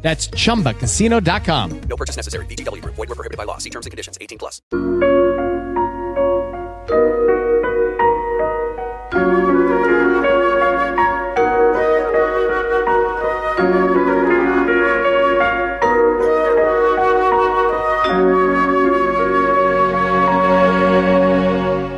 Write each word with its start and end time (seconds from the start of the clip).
That's 0.00 0.30
chumbacasino.com. 0.30 1.80
No 1.88 1.96
purchase 1.96 2.16
necessary. 2.16 2.46
VGW 2.46 2.80
Group. 2.82 2.94
Void 2.94 3.08
were 3.08 3.14
prohibited 3.14 3.36
by 3.36 3.44
law. 3.44 3.58
See 3.58 3.70
terms 3.70 3.86
and 3.86 3.90
conditions. 3.90 4.16
18 4.20 4.38
plus. 4.38 4.62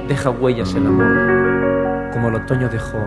Deja 0.09 0.31
huellas 0.31 0.75
el 0.75 0.87
amor, 0.87 2.11
como 2.13 2.29
el 2.29 2.35
otoño 2.35 2.69
dejó 2.69 2.99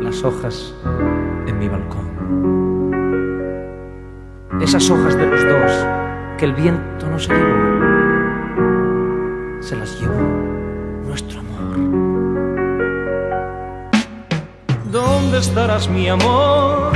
las 0.00 0.24
hojas 0.24 0.74
en 1.46 1.58
mi 1.58 1.68
balcón. 1.68 2.17
Esas 4.60 4.90
hojas 4.90 5.16
de 5.16 5.26
los 5.26 5.42
dos 5.44 5.86
que 6.36 6.44
el 6.44 6.52
viento 6.52 7.06
no 7.06 7.18
se 7.18 7.32
llevó, 7.32 7.56
se 9.60 9.76
las 9.76 9.98
llevó 10.00 10.20
nuestro 11.06 11.40
amor. 11.40 11.76
¿Dónde 14.90 15.38
estarás, 15.38 15.88
mi 15.88 16.08
amor? 16.08 16.92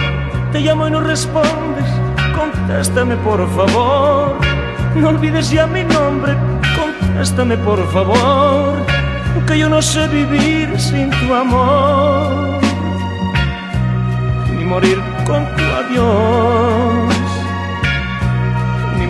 Te 0.52 0.60
llamo 0.60 0.88
y 0.88 0.90
no 0.90 1.00
respondes. 1.00 1.86
Contéstame, 2.36 3.16
por 3.16 3.48
favor. 3.50 4.36
No 4.96 5.08
olvides 5.08 5.50
ya 5.50 5.66
mi 5.66 5.84
nombre. 5.84 6.36
Contéstame, 6.78 7.56
por 7.56 7.78
favor. 7.90 8.74
Que 9.46 9.58
yo 9.58 9.68
no 9.68 9.80
sé 9.80 10.08
vivir 10.08 10.78
sin 10.78 11.10
tu 11.10 11.34
amor. 11.34 12.60
Ni 14.50 14.64
morir 14.64 15.00
con 15.26 15.46
tu 15.56 15.64
adiós. 15.80 17.11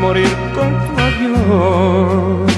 Morir 0.03 0.35
con 0.53 0.71
tu 0.85 0.93
adiós. 1.01 2.53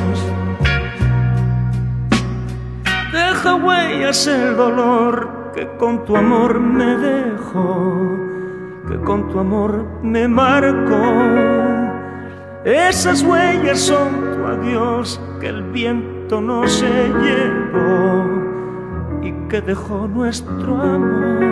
Deja 3.13 3.55
huellas 3.57 4.27
el 4.27 4.57
dolor 4.57 5.53
que 5.55 5.69
con 5.77 6.07
tu 6.07 6.17
amor 6.17 6.59
me 6.59 6.97
dejó, 6.97 8.17
que 8.89 8.99
con 9.01 9.29
tu 9.29 9.39
amor 9.41 9.85
me 10.03 10.27
marcó. 10.27 11.05
Esas 12.65 13.23
huellas 13.23 13.79
son 13.79 14.09
tu 14.35 14.47
adiós 14.47 15.21
que 15.39 15.49
el 15.49 15.65
viento 15.65 16.41
no 16.41 16.67
se 16.67 16.89
llevó 16.89 18.25
y 19.23 19.33
que 19.51 19.61
dejó 19.61 20.09
nuestro 20.09 20.81
amor. 20.81 21.45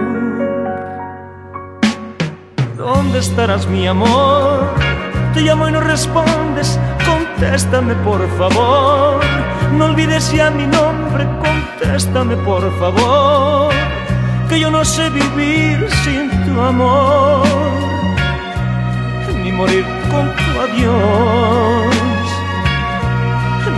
¿Dónde 2.79 3.19
estarás, 3.19 3.69
mi 3.69 3.87
amor? 3.87 5.02
Te 5.35 5.41
llamo 5.41 5.67
y 5.67 5.73
no 5.73 5.81
respondes, 5.81 6.79
contéstame 7.07 7.95
por 7.97 8.21
favor. 8.37 9.21
No 9.73 9.87
olvides 9.87 10.31
ya 10.31 10.51
mi 10.51 10.67
nombre, 10.67 11.27
contéstame 11.41 12.37
por 12.37 12.63
favor. 12.79 13.73
Que 14.49 14.61
yo 14.61 14.71
no 14.71 14.85
sé 14.85 15.09
vivir 15.09 15.89
sin 16.05 16.31
tu 16.45 16.61
amor, 16.61 17.47
ni 19.43 19.51
morir 19.51 19.87
con 20.11 20.27
tu 20.37 20.61
adiós, 20.61 21.97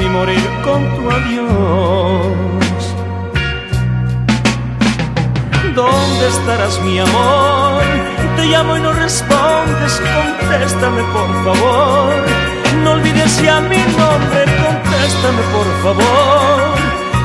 ni 0.01 0.09
morir 0.09 0.51
con 0.65 0.83
tu 0.97 1.11
adiós. 1.11 2.64
¿Dónde 5.75 6.29
estarás, 6.29 6.81
mi 6.83 7.01
amor? 7.01 7.83
Te 8.37 8.47
llamo 8.47 8.77
y 8.77 8.81
no 8.81 8.93
respondes, 8.93 10.01
contéstame 10.15 11.03
por 11.13 11.45
favor. 11.45 12.15
No 12.83 12.93
olvides 12.93 13.43
ya 13.43 13.61
mi 13.61 13.79
nombre, 13.79 14.45
contéstame 14.63 15.43
por 15.53 15.67
favor. 15.83 16.75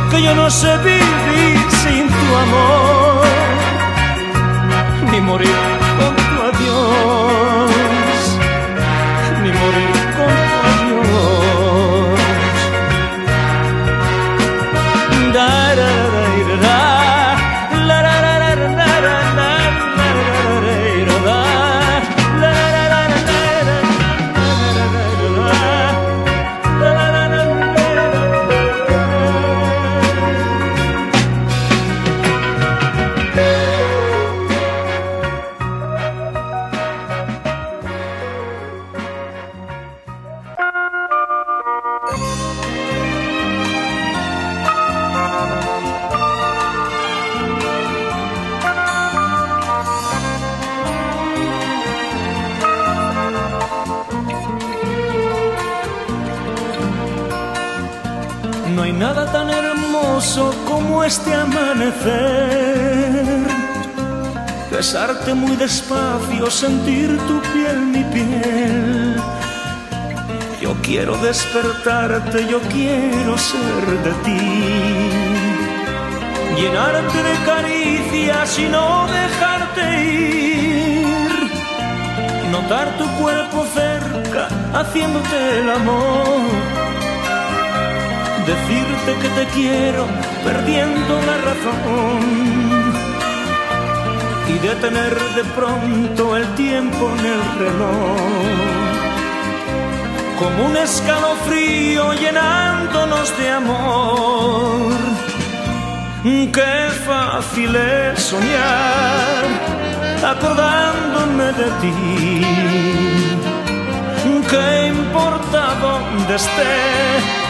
Que 0.09 0.23
yo 0.23 0.33
no 0.33 0.49
sé 0.49 0.77
vivir 0.79 1.59
sin 1.83 2.07
tu 2.07 2.35
amor, 2.45 3.25
ni 5.11 5.21
morir 5.21 5.55
nada 58.99 59.25
tan 59.31 59.49
hermoso 59.49 60.53
como 60.67 61.03
este 61.05 61.33
amanecer. 61.33 62.27
Besarte 64.69 65.33
muy 65.33 65.55
despacio, 65.55 66.51
sentir 66.51 67.17
tu 67.27 67.41
piel, 67.53 67.79
mi 67.93 68.03
piel. 68.15 69.15
Yo 70.61 70.75
quiero 70.81 71.15
despertarte, 71.17 72.45
yo 72.47 72.59
quiero 72.73 73.37
ser 73.37 73.85
de 74.05 74.13
ti. 74.25 74.41
Llenarte 76.57 77.19
de 77.29 77.35
caricias 77.51 78.59
y 78.59 78.67
no 78.67 79.07
dejarte 79.07 79.83
ir. 80.03 81.31
Notar 82.51 82.87
tu 82.97 83.05
cuerpo 83.21 83.65
cerca, 83.73 84.49
haciéndote 84.73 85.59
el 85.61 85.69
amor 85.69 86.78
decirte 88.49 89.11
que 89.21 89.29
te 89.37 89.45
quiero 89.53 90.05
perdiendo 90.43 91.13
la 91.29 91.37
razón 91.49 92.19
y 94.51 94.53
detener 94.67 95.15
de 95.37 95.43
pronto 95.57 96.35
el 96.35 96.45
tiempo 96.55 97.11
en 97.19 97.25
el 97.35 97.41
reloj 97.63 98.79
como 100.39 100.65
un 100.65 100.77
escalofrío 100.77 102.13
llenándonos 102.13 103.37
de 103.37 103.49
amor. 103.51 104.93
Qué 106.23 106.75
fácil 107.05 107.75
es 107.75 108.19
soñar 108.31 109.43
acordándome 110.31 111.47
de 111.59 111.67
ti. 111.81 111.93
¿Qué 114.49 114.87
importa 114.87 115.61
dónde 115.85 116.35
esté? 116.35 117.48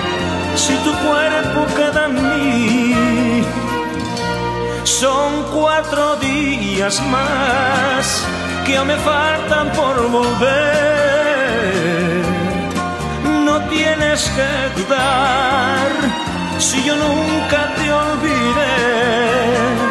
Si 0.59 0.75
tu 0.85 0.91
cuerpo 1.07 1.59
queda 1.77 2.01
en 2.09 2.15
mí. 2.29 3.44
Son 4.83 5.29
cuatro 5.53 6.03
días 6.17 7.01
más 7.15 8.03
que 8.65 8.77
aún 8.77 8.88
me 8.88 8.97
faltan 8.97 9.71
por 9.79 9.95
volver. 10.17 10.59
No 13.45 13.56
tienes 13.75 14.19
que 14.35 14.51
dudar 14.79 15.88
si 16.57 16.83
yo 16.83 16.95
nunca 16.95 17.59
te 17.77 17.85
olvidé. 17.91 19.88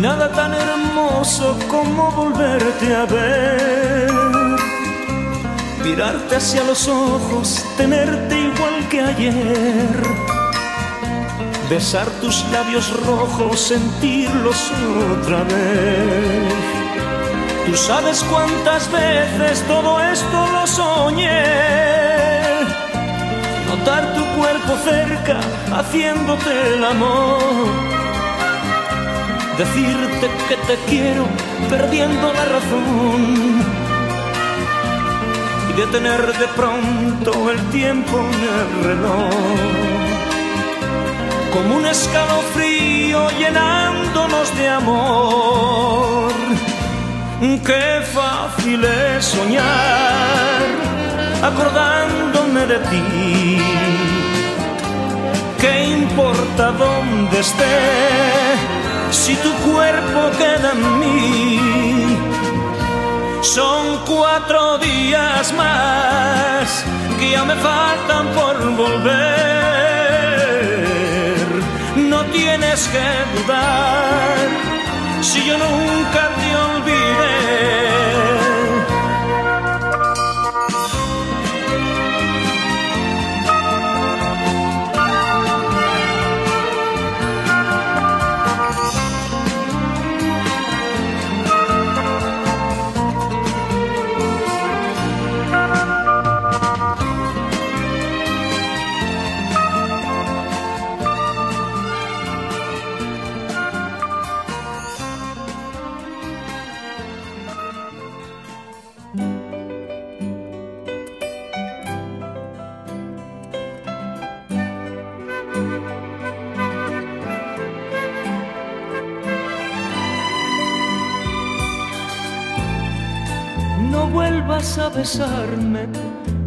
Nada 0.00 0.30
tan 0.30 0.52
hermoso 0.52 1.56
como 1.68 2.10
volverte 2.10 2.94
a 2.94 3.06
ver. 3.06 4.10
Mirarte 5.82 6.36
hacia 6.36 6.64
los 6.64 6.88
ojos, 6.88 7.64
tenerte 7.76 8.38
igual 8.38 8.88
que 8.90 9.00
ayer. 9.00 10.02
Besar 11.70 12.08
tus 12.20 12.44
labios 12.50 12.92
rojos, 13.04 13.60
sentirlos 13.60 14.70
otra 15.20 15.42
vez. 15.44 16.54
Tú 17.66 17.76
sabes 17.76 18.24
cuántas 18.30 18.90
veces 18.92 19.62
todo 19.66 20.00
esto 20.00 20.46
lo 20.52 20.66
soñé. 20.66 21.42
Notar 23.68 24.14
tu 24.14 24.24
cuerpo 24.38 24.76
cerca, 24.84 25.40
haciéndote 25.72 26.74
el 26.74 26.84
amor 26.84 27.95
decirte 29.58 30.28
que 30.48 30.56
te 30.68 30.76
quiero 30.88 31.24
perdiendo 31.70 32.32
la 32.32 32.44
razón 32.44 33.64
y 35.70 35.72
detener 35.80 36.38
de 36.38 36.48
pronto 36.48 37.50
el 37.50 37.58
tiempo 37.70 38.18
en 38.18 38.34
el 38.54 38.84
reloj 38.84 39.86
como 41.52 41.76
un 41.76 41.86
escalofrío 41.86 43.30
llenándonos 43.38 44.56
de 44.58 44.68
amor. 44.68 46.32
Qué 47.64 48.02
fácil 48.14 48.84
es 48.84 49.24
soñar 49.24 50.62
acordándome 51.42 52.66
de 52.66 52.78
ti. 52.90 53.58
¿Qué 55.60 55.84
importa 55.86 56.72
dónde 56.72 57.40
esté? 57.40 58.75
Si 59.16 59.34
tu 59.36 59.52
cuerpo 59.70 60.20
queda 60.38 60.72
en 60.72 60.82
mí. 61.00 61.60
Son 63.40 63.82
cuatro 64.04 64.78
días 64.78 65.52
más 65.54 66.84
que 67.18 67.30
ya 67.30 67.44
me 67.44 67.56
faltan 67.56 68.24
por 68.38 68.56
volver. 68.82 69.16
No 72.12 72.20
tienes 72.26 72.80
que 72.94 73.08
dudar 73.34 74.36
si 75.22 75.38
yo 75.48 75.56
nunca 75.64 76.22
te 76.38 76.48
olvidé 76.66 77.95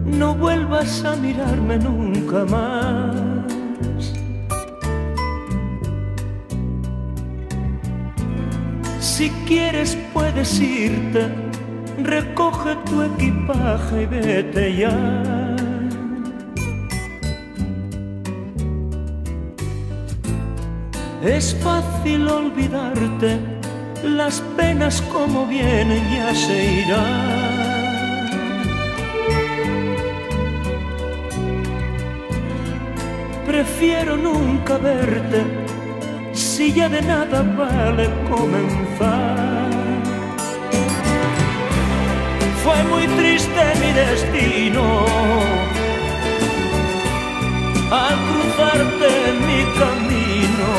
no 0.05 0.35
vuelvas 0.35 1.05
a 1.05 1.15
mirarme 1.15 1.77
nunca 1.77 2.43
más. 2.43 3.15
Si 8.99 9.29
quieres 9.47 9.97
puedes 10.13 10.59
irte, 10.59 11.29
recoge 12.03 12.75
tu 12.85 13.01
equipaje 13.01 14.03
y 14.03 14.05
vete 14.05 14.75
ya. 14.75 15.55
Es 21.23 21.55
fácil 21.63 22.27
olvidarte, 22.27 23.39
las 24.03 24.41
penas 24.57 25.01
como 25.13 25.45
vienen 25.45 26.03
ya 26.13 26.35
se 26.35 26.81
irán. 26.81 27.38
Prefiero 33.59 34.15
nunca 34.15 34.77
verte 34.77 35.43
si 36.31 36.71
ya 36.71 36.87
de 36.87 37.01
nada 37.01 37.41
vale 37.57 38.05
comenzar. 38.29 39.69
Fue 42.63 42.79
muy 42.91 43.05
triste 43.19 43.61
mi 43.81 43.91
destino 44.03 44.83
al 48.03 48.15
cruzarte 48.27 49.07
en 49.29 49.37
mi 49.49 49.61
camino. 49.81 50.69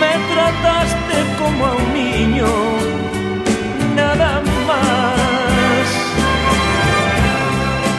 Me 0.00 0.12
trataste 0.32 1.16
como 1.38 1.66
a 1.66 1.72
un 1.82 1.88
niño, 1.94 2.52
nada 3.94 4.42
más. 4.68 5.86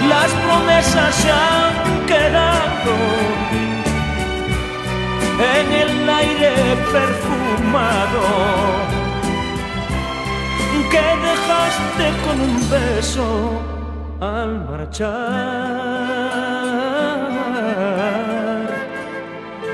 Las 0.09 0.29
promesas 0.45 1.15
se 1.15 1.31
en 5.39 5.71
el 5.71 6.09
aire 6.09 6.53
perfumado 6.91 8.67
que 10.89 11.07
dejaste 11.29 12.05
con 12.23 12.39
un 12.41 12.55
beso 12.69 13.27
al 14.19 14.65
marchar, 14.65 15.11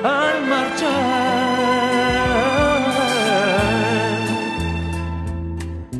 al 0.04 0.38
marchar. 0.48 0.94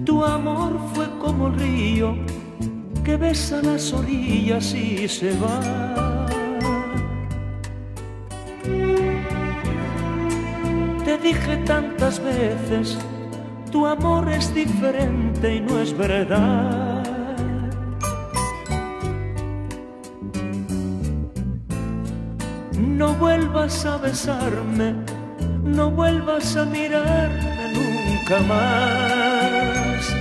Tu 0.06 0.24
amor 0.24 0.72
fue 0.94 1.08
como 1.20 1.48
el 1.48 1.60
río 1.60 2.16
que 3.04 3.18
besa 3.18 3.62
las 3.62 3.94
orillas 3.94 4.74
y 4.74 5.08
se 5.08 5.38
va. 5.38 6.03
Dije 11.24 11.56
tantas 11.66 12.22
veces, 12.22 12.98
tu 13.72 13.88
amor 13.88 14.30
es 14.30 14.54
diferente 14.54 15.56
y 15.56 15.62
no 15.62 15.80
es 15.80 15.98
verdad. 15.98 17.04
No 22.78 23.14
vuelvas 23.16 23.86
a 23.86 23.98
besarme, 23.98 24.96
no 25.64 25.90
vuelvas 25.92 26.58
a 26.58 26.66
mirarme 26.66 27.74
nunca 27.74 28.40
más. 28.42 30.14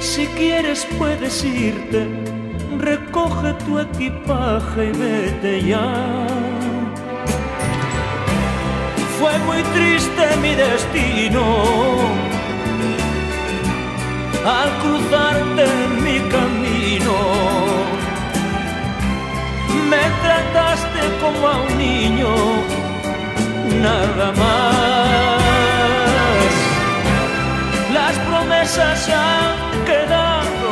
Si 0.00 0.26
quieres 0.26 0.86
puedes 0.98 1.44
irte 1.44 2.23
recoge 2.80 3.52
tu 3.64 3.78
equipaje 3.78 4.86
y 4.86 4.92
vete 4.92 5.62
ya. 5.62 6.26
Fue 9.18 9.38
muy 9.46 9.62
triste 9.74 10.24
mi 10.42 10.54
destino 10.54 11.44
al 14.44 14.70
cruzarte 14.82 15.64
en 15.64 16.04
mi 16.04 16.18
camino. 16.34 17.16
Me 19.90 20.04
trataste 20.22 21.00
como 21.20 21.48
a 21.48 21.56
un 21.62 21.78
niño, 21.78 22.34
nada 23.82 24.32
más. 24.32 25.44
Las 27.92 28.14
promesas 28.28 29.08
han 29.08 29.84
quedado 29.84 30.63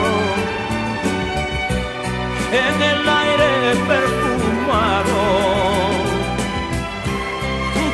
en 2.52 2.82
el 2.82 3.08
aire 3.08 3.74
perfumado 3.88 5.20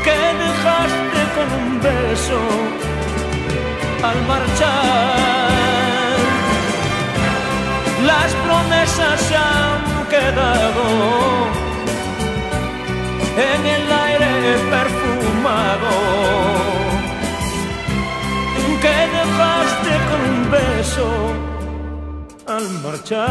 que 0.04 0.20
dejaste 0.44 1.20
con 1.36 1.48
un 1.60 1.80
beso 1.80 2.40
al 4.02 4.18
marchar. 4.26 5.48
Las 8.04 8.30
promesas 8.46 9.20
se 9.28 9.36
han 9.36 10.06
quedado 10.08 10.84
en 13.52 13.66
el 13.76 13.92
aire 14.06 14.58
perfumado 14.74 15.94
que 18.80 18.98
dejaste 19.18 19.92
con 20.08 20.20
un 20.32 20.50
beso 20.50 21.57
al 22.58 22.68
marchar. 22.82 23.28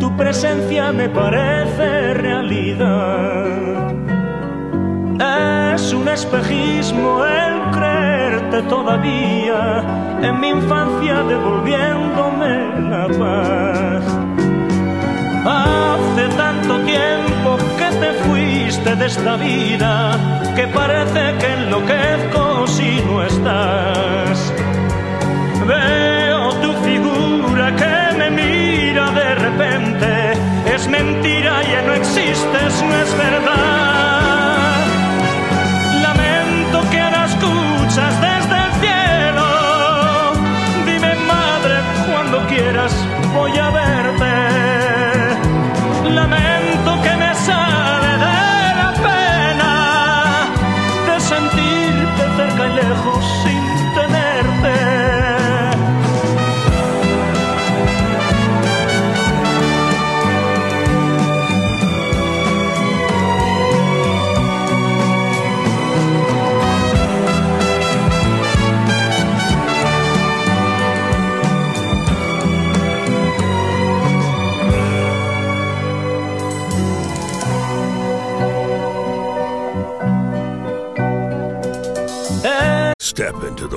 Tu 0.00 0.16
presencia 0.16 0.92
me 0.92 1.08
parece 1.08 2.14
realidad. 2.14 3.46
Es 5.74 5.92
un 5.92 6.08
espejismo 6.08 7.24
el 7.24 7.70
creerte 7.70 8.62
todavía 8.62 9.84
en 10.20 10.40
mi 10.40 10.48
infancia 10.48 11.22
devolviéndome 11.22 12.50
la 12.90 13.06
paz. 13.20 14.04
Hace 15.46 16.28
tanto 16.36 16.78
tiempo 16.80 17.56
que 17.78 17.88
te 18.02 18.12
fuiste 18.24 18.96
de 18.96 19.06
esta 19.06 19.36
vida 19.36 20.18
que 20.56 20.66
parece 20.66 21.36
que 21.38 21.52
enloquezco 21.54 22.66
si 22.66 23.00
no 23.06 23.22
estás. 23.22 24.52
Es 29.60 30.86
mentira, 30.86 31.62
ya 31.64 31.82
no 31.82 31.92
existes, 31.94 32.82
no 32.82 32.94
es 32.94 33.16
verdad. 33.18 34.86
Lamento 36.00 36.88
que 36.90 37.00
ahora 37.00 37.24
escuchas 37.24 38.20
desde 38.20 38.56
el 38.66 38.72
cielo. 38.80 39.46
Dime, 40.86 41.16
madre, 41.26 41.80
cuando 42.08 42.46
quieras 42.46 42.94
voy 43.34 43.58
a 43.58 43.70
verte. 43.70 44.34
Lamento 46.08 46.57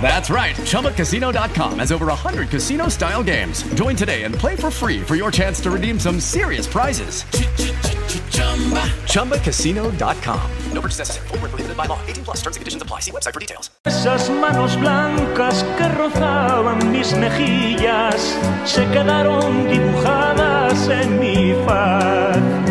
That's 0.00 0.30
right. 0.30 0.56
ChumbaCasino.com 0.56 1.78
has 1.78 1.92
over 1.92 2.06
100 2.06 2.48
casino 2.48 2.88
style 2.88 3.22
games. 3.22 3.62
Join 3.74 3.94
today 3.94 4.24
and 4.24 4.34
play 4.34 4.56
for 4.56 4.70
free 4.70 5.00
for 5.00 5.14
your 5.16 5.30
chance 5.30 5.60
to 5.60 5.70
redeem 5.70 6.00
some 6.00 6.18
serious 6.18 6.66
prizes. 6.66 7.22
ChumbaCasino.com. 9.04 10.50
No 10.72 10.80
purchase 10.80 10.98
necessary. 10.98 11.28
Void 11.28 11.40
where 11.40 11.48
prohibited 11.50 11.76
by 11.76 11.86
law. 11.86 12.00
18 12.06 12.24
plus 12.24 12.38
terms 12.38 12.56
and 12.56 12.62
conditions 12.62 12.82
apply. 12.82 13.00
See 13.00 13.12
website 13.12 13.34
for 13.34 13.40
details. 13.40 13.70
Esas 13.84 14.30
manos 14.30 14.76
blancas 14.76 15.62
que 15.76 15.88
rozaban 15.88 16.90
mis 16.90 17.12
mejillas 17.14 18.36
se 18.64 18.84
quedaron 18.86 19.68
dibujadas 19.68 20.88
en 20.88 21.20
mi 21.20 21.54
faz. 21.66 22.69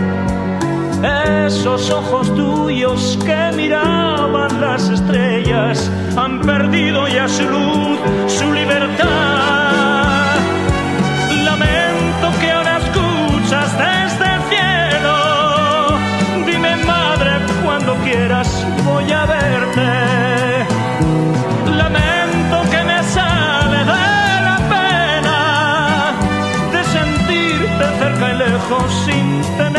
Esos 1.04 1.90
ojos 1.92 2.34
tuyos 2.36 3.18
que 3.26 3.52
miraban 3.56 4.60
las 4.60 4.90
estrellas 4.90 5.90
han 6.18 6.42
perdido 6.42 7.08
ya 7.08 7.28
su 7.28 7.44
luz, 7.44 8.00
su 8.28 8.52
libertad. 8.52 10.36
Lamento 11.32 12.40
que 12.42 12.52
ahora 12.52 12.78
escuchas 12.80 13.72
desde 13.78 14.26
el 14.36 14.42
cielo. 14.50 15.98
Dime, 16.46 16.76
madre, 16.86 17.32
cuando 17.64 17.96
quieras 18.04 18.66
voy 18.84 19.10
a 19.12 19.26
verte. 19.26 19.88
Lamento 21.78 22.62
que 22.72 22.84
me 22.84 23.04
sale 23.04 23.78
de 23.78 24.42
la 24.48 24.58
pena 24.74 26.14
de 26.74 26.84
sentirte 26.84 27.86
cerca 28.00 28.34
y 28.34 28.38
lejos 28.38 29.06
sin 29.06 29.42
tenerte. 29.58 29.79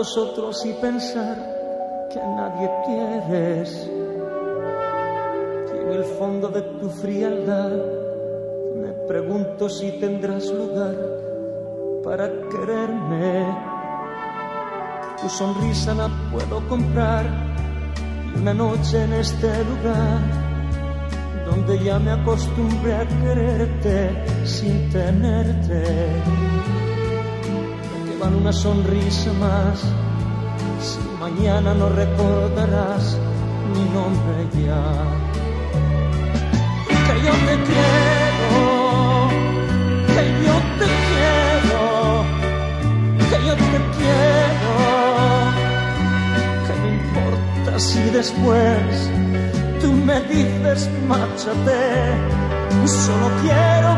Como 0.00 0.08
a 0.08 0.14
tantos 0.14 0.16
otros 0.16 0.66
y 0.66 0.72
pensar 0.74 1.36
que 2.12 2.20
nadie 2.20 2.70
quieres. 2.86 3.90
Y 5.74 5.78
en 5.78 5.92
el 5.92 6.04
fondo 6.18 6.48
de 6.48 6.62
tu 6.62 6.88
frialdad 6.88 7.70
me 8.76 8.92
pregunto 9.06 9.68
si 9.68 9.92
tendrás 10.00 10.46
lugar 10.50 10.94
para 12.02 12.30
quererme. 12.48 13.46
Tu 15.20 15.28
sonrisa 15.28 15.94
la 15.94 16.08
puedo 16.32 16.66
comprar 16.68 17.26
y 18.34 18.38
una 18.38 18.54
noche 18.54 19.04
en 19.04 19.12
este 19.12 19.48
lugar 19.64 20.20
donde 21.44 21.84
ya 21.84 21.98
me 21.98 22.12
acostumbré 22.12 22.94
a 22.94 23.06
quererte 23.06 24.46
sin 24.46 24.88
tenerte. 24.90 26.69
Me 28.20 28.26
van 28.26 28.34
una 28.36 28.52
sonrisa 28.52 29.32
más, 29.40 29.80
si 30.82 31.00
mañana 31.18 31.72
no 31.72 31.88
recordarás 31.88 33.16
mi 33.72 33.84
nombre 33.94 34.46
ya. 34.62 34.82
Que 37.06 37.14
yo 37.24 37.32
te 37.32 37.54
quiero, 37.68 38.60
que 40.06 40.24
yo 40.44 40.56
te 40.78 40.88
quiero, 41.08 41.82
que 43.30 43.38
yo 43.46 43.54
te 43.54 43.78
quiero, 43.96 44.74
que 46.66 46.74
me 46.82 46.88
importa 47.00 47.72
si 47.78 48.02
después 48.10 49.10
tú 49.80 49.88
me 49.92 50.20
dices 50.22 50.90
márchate. 51.08 51.80
Solo 52.84 53.28
quiero 53.40 53.90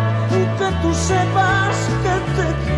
que 0.58 0.68
tú 0.80 0.94
sepas 0.94 1.74
que 2.02 2.14
te 2.36 2.46
quiero, 2.64 2.71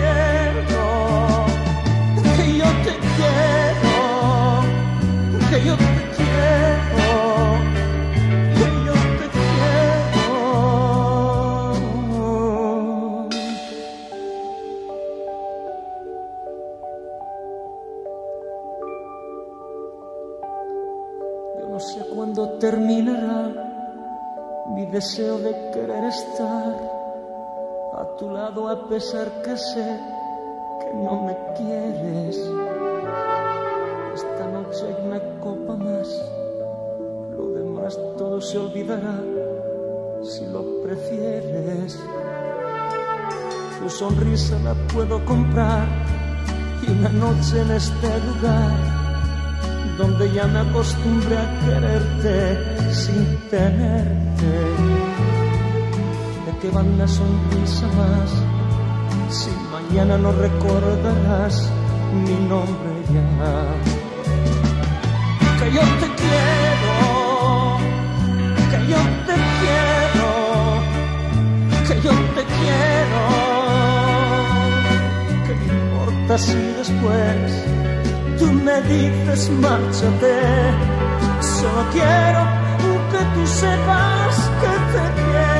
que 5.54 5.64
yo 5.64 5.76
te 5.76 5.84
quiero, 6.16 7.10
que 8.56 8.68
yo 8.86 8.94
te 9.18 9.26
quiero. 9.34 10.34
Yo 21.60 21.64
no 21.68 21.78
sé 21.78 22.00
cuándo 22.12 22.40
terminará 22.58 23.42
mi 24.74 24.86
deseo 24.86 25.38
de 25.38 25.70
querer 25.70 26.04
estar 26.04 26.74
a 27.92 28.04
tu 28.18 28.28
lado 28.28 28.68
a 28.68 28.88
pesar 28.88 29.30
que 29.42 29.56
sé 29.56 30.00
que 30.80 30.94
no 30.94 31.22
me 31.22 31.36
quieres. 31.56 32.36
Esta 34.14 34.46
noche 34.46 34.86
hay 34.86 35.06
una 35.06 35.18
copa 35.40 35.74
más, 35.74 36.22
lo 37.36 37.48
demás 37.52 37.98
todo 38.16 38.40
se 38.40 38.58
olvidará 38.58 39.20
si 40.22 40.46
lo 40.46 40.62
prefieres. 40.84 41.98
Tu 43.80 43.90
sonrisa 43.90 44.56
la 44.60 44.74
puedo 44.92 45.24
comprar 45.24 45.88
y 46.80 46.92
una 46.92 47.08
noche 47.08 47.60
en 47.60 47.72
este 47.72 48.20
lugar 48.20 48.70
donde 49.98 50.30
ya 50.32 50.46
me 50.46 50.60
acostumbré 50.60 51.36
a 51.36 51.60
quererte 51.64 52.92
sin 52.92 53.36
tenerte. 53.50 54.52
¿De 56.46 56.58
qué 56.62 56.70
va 56.70 56.82
una 56.82 57.08
sonrisa 57.08 57.86
más 57.96 58.30
si 59.28 59.50
mañana 59.72 60.16
no 60.18 60.30
recordarás 60.30 61.68
mi 62.24 62.46
nombre 62.46 62.94
ya? 63.12 63.93
Que 65.58 65.66
yo 65.72 65.80
te 66.00 66.08
quiero, 66.22 66.94
que 68.70 68.78
yo 68.92 69.00
te 69.28 69.36
quiero, 69.60 70.28
que 71.88 71.94
yo 72.02 72.12
te 72.36 72.42
quiero, 72.58 73.22
que 75.46 75.52
me 75.54 75.64
importa 75.78 76.32
si 76.38 76.58
después 76.80 77.46
tú 78.38 78.46
me 78.52 78.76
dices 78.82 79.50
márchate. 79.50 80.34
Solo 81.40 81.82
quiero 81.92 82.42
que 83.10 83.20
tú 83.34 83.42
sepas 83.46 84.34
que 84.60 84.72
te 84.92 85.04
quiero, 85.20 85.53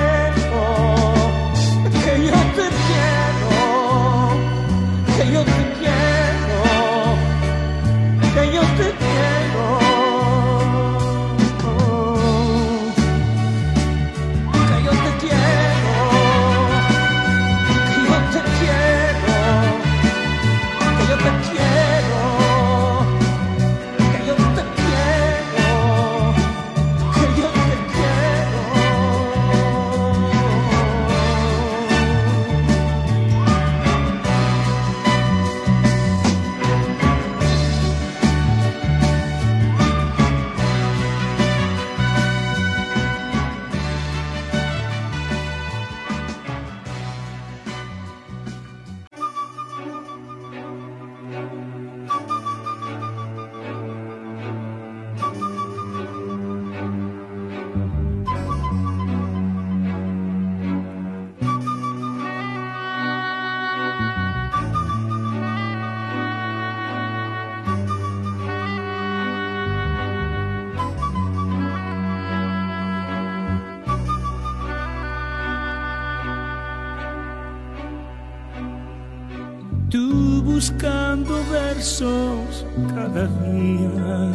Tú 79.94 80.42
buscando 80.42 81.38
versos 81.52 82.66
cada 82.96 83.28
día, 83.46 84.33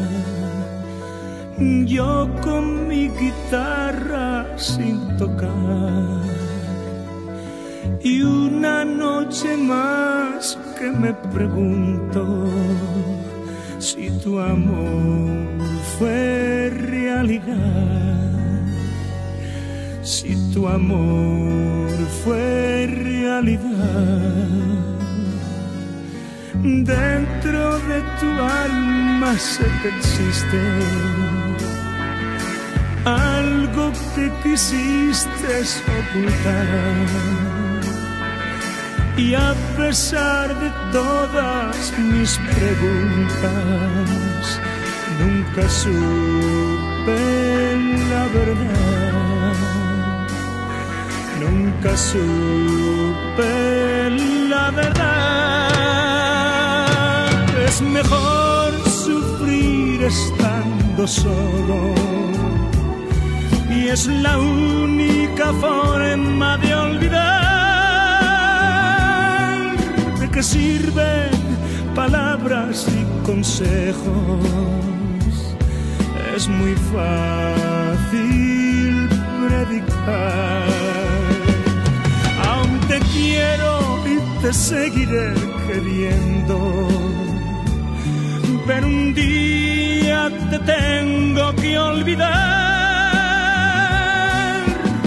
yo 1.86 2.30
con 2.42 2.88
mi 2.88 3.10
guitarra 3.10 4.58
sin 4.58 5.18
tocar. 5.18 6.24
Y 8.02 8.22
una 8.22 8.86
noche 8.86 9.58
más 9.58 10.58
que 10.80 10.92
me 10.92 11.14
pregunto 11.34 12.46
si 13.80 14.12
tu 14.24 14.40
amor 14.40 15.46
fue 15.98 16.70
realidad, 16.70 18.32
si 20.04 20.38
tu 20.54 20.70
amor 20.70 21.90
fue 22.24 22.88
realidad. 22.88 24.79
Dentro 26.62 27.80
de 27.80 28.02
tu 28.20 28.30
alma 28.42 29.34
sé 29.38 29.66
que 29.82 29.90
existe 29.98 30.60
algo 33.06 33.92
que 34.16 34.30
quisiste 34.44 35.64
ocultar. 36.00 37.08
Y 39.16 39.34
a 39.36 39.54
pesar 39.78 40.48
de 40.60 40.70
todas 40.92 41.94
mis 41.98 42.38
preguntas, 42.56 43.42
nunca 45.20 45.70
supe 45.70 47.20
la 48.12 48.24
verdad. 48.38 49.54
Nunca 51.40 51.98
supe 51.98 53.52
la 54.50 54.72
verdad 54.72 55.79
es 57.70 57.82
mejor 57.82 58.72
sufrir 58.90 60.04
estando 60.04 61.08
solo. 61.08 61.94
Y 63.70 63.88
es 63.88 64.08
la 64.08 64.38
única 64.38 65.54
forma 65.66 66.58
de 66.58 66.76
olvidar 66.76 67.30
de 70.20 70.30
que 70.32 70.42
sirven 70.42 71.30
palabras 71.94 72.88
y 73.00 73.04
consejos. 73.26 74.40
Es 76.36 76.48
muy 76.48 76.76
fácil 76.94 79.10
predicar. 79.46 80.70
Aún 82.50 82.80
te 82.88 82.98
quiero 83.14 83.72
y 84.14 84.16
te 84.42 84.52
seguiré 84.54 85.34
queriendo 85.68 86.58
pero 88.70 88.86
un 88.86 89.16
día 89.16 90.30
te 90.52 90.60
tengo 90.60 91.56
que 91.56 91.80
olvidar. 91.80 92.30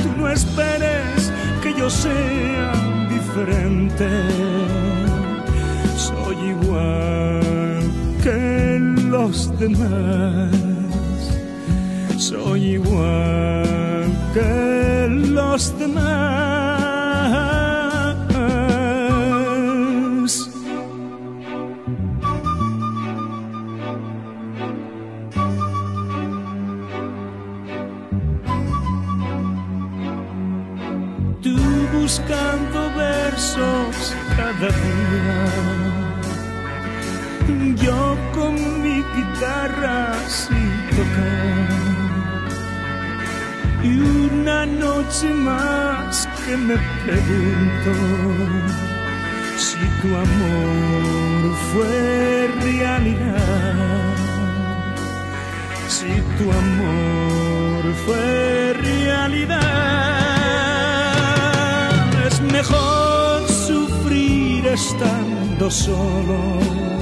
Tú 0.03 0.09
no 0.19 0.29
esperes 0.29 1.33
que 1.63 1.73
yo 1.79 1.89
sea 1.89 2.73
diferente. 3.09 4.09
Soy 5.97 6.37
igual 6.55 7.83
que 8.25 8.81
los 9.09 9.57
demás. 9.61 10.51
Soy 12.19 12.61
igual 12.79 14.11
que 14.35 15.07
los 15.09 15.79
demás. 15.79 16.72
Sin 40.29 40.71
tocar. 40.91 41.69
Y 43.83 43.99
una 43.99 44.67
noche 44.67 45.29
más 45.31 46.29
que 46.45 46.57
me 46.57 46.77
pregunto 47.05 47.93
si 49.57 49.85
tu 50.01 50.09
amor 50.15 51.57
fue 51.73 52.49
realidad. 52.61 54.15
Si 55.89 56.13
tu 56.39 56.45
amor 56.51 57.83
fue 58.07 58.75
realidad. 58.75 59.59
Es 62.27 62.41
mejor 62.41 63.49
sufrir 63.49 64.67
estando 64.69 65.71
solo. 65.71 67.02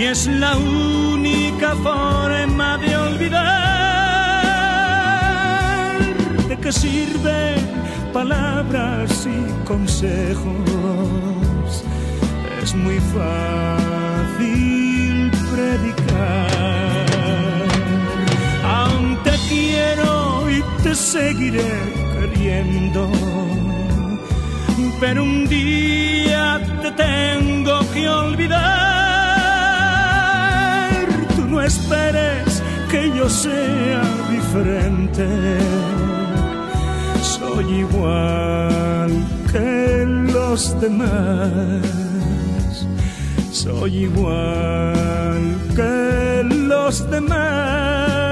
Y 0.00 0.04
es 0.04 0.26
la 0.28 0.56
única 0.56 1.76
forma 1.76 2.78
de 2.78 2.96
olvidar 2.96 4.40
de 6.48 6.56
qué 6.56 6.72
sirven 6.72 7.58
palabras 8.10 9.26
y 9.26 9.44
consejos. 9.66 11.84
Es 12.62 12.74
muy 12.74 12.98
fácil 13.14 15.30
predicar. 15.52 16.48
Aún 18.64 19.22
te 19.22 19.32
quiero 19.50 20.48
y 20.48 20.62
te 20.82 20.94
seguiré 20.94 21.74
queriendo. 22.14 23.10
Pero 24.98 25.24
un 25.24 25.46
día 25.46 26.58
te 26.80 26.90
tengo 26.92 27.80
que 27.92 28.08
olvidar. 28.08 28.69
Esperes 31.62 32.62
que 32.90 33.10
yo 33.16 33.28
sea 33.28 34.02
diferente. 34.30 35.26
Soy 37.22 37.80
igual 37.84 39.10
que 39.52 40.04
los 40.32 40.80
demás. 40.80 41.82
Soy 43.52 44.04
igual 44.04 45.58
que 45.76 46.42
los 46.44 47.10
demás. 47.10 48.29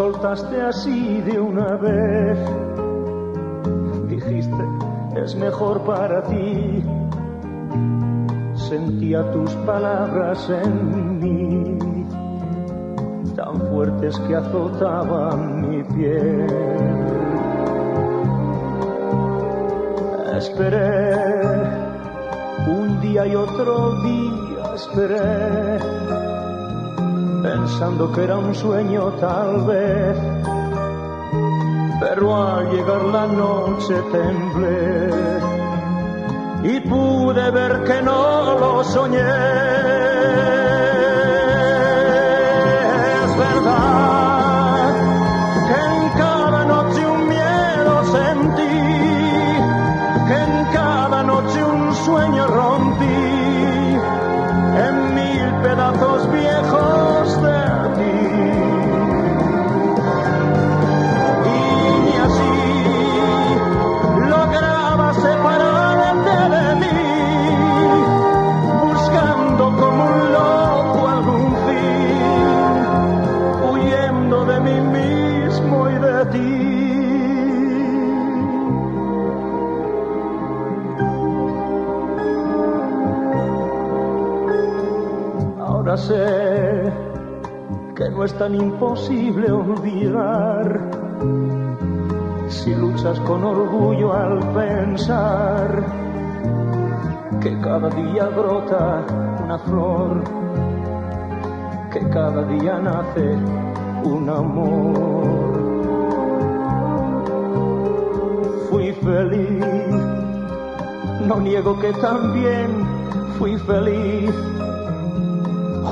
Soltaste 0.00 0.58
así 0.62 1.20
de 1.20 1.38
una 1.38 1.76
vez. 1.76 2.38
Dijiste, 4.08 4.64
es 5.22 5.36
mejor 5.36 5.82
para 5.84 6.22
ti. 6.22 6.82
Sentía 8.54 9.30
tus 9.30 9.52
palabras 9.66 10.48
en 10.48 11.18
mí, 11.20 11.78
tan 13.36 13.60
fuertes 13.68 14.18
que 14.20 14.36
azotaban 14.36 15.68
mi 15.68 15.82
piel. 15.82 16.46
Esperé 20.34 21.14
un 22.68 23.00
día 23.02 23.26
y 23.26 23.34
otro 23.36 24.00
día 24.02 24.74
esperé 24.74 26.19
pensando 27.50 28.12
que 28.12 28.22
era 28.22 28.38
un 28.38 28.54
sueño 28.54 29.12
tal 29.18 29.64
vez. 29.66 30.16
Pero 32.00 32.24
al 32.36 32.70
llegar 32.70 33.02
la 33.16 33.26
noche 33.26 33.94
temblé 34.12 35.10
y 36.62 36.80
pude 36.80 37.50
ver 37.50 37.84
que 37.84 38.02
no 38.02 38.58
lo 38.58 38.84
soñé. 38.84 39.79
No 88.20 88.26
es 88.26 88.34
tan 88.34 88.54
imposible 88.54 89.50
olvidar 89.50 90.78
si 92.48 92.74
luchas 92.74 93.18
con 93.20 93.42
orgullo 93.42 94.12
al 94.12 94.40
pensar 94.52 95.82
que 97.40 97.58
cada 97.62 97.88
día 97.88 98.26
brota 98.26 99.06
una 99.42 99.58
flor, 99.60 100.22
que 101.90 102.00
cada 102.10 102.44
día 102.44 102.78
nace 102.78 103.38
un 104.04 104.28
amor. 104.28 105.24
Fui 108.68 108.92
feliz, 108.92 109.64
no 111.26 111.40
niego 111.40 111.80
que 111.80 111.90
también 111.94 112.86
fui 113.38 113.56
feliz 113.56 114.49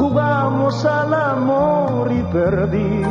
jugamos 0.09 0.85
al 0.87 1.13
amor 1.13 2.11
y 2.13 2.23
perdí. 2.33 3.03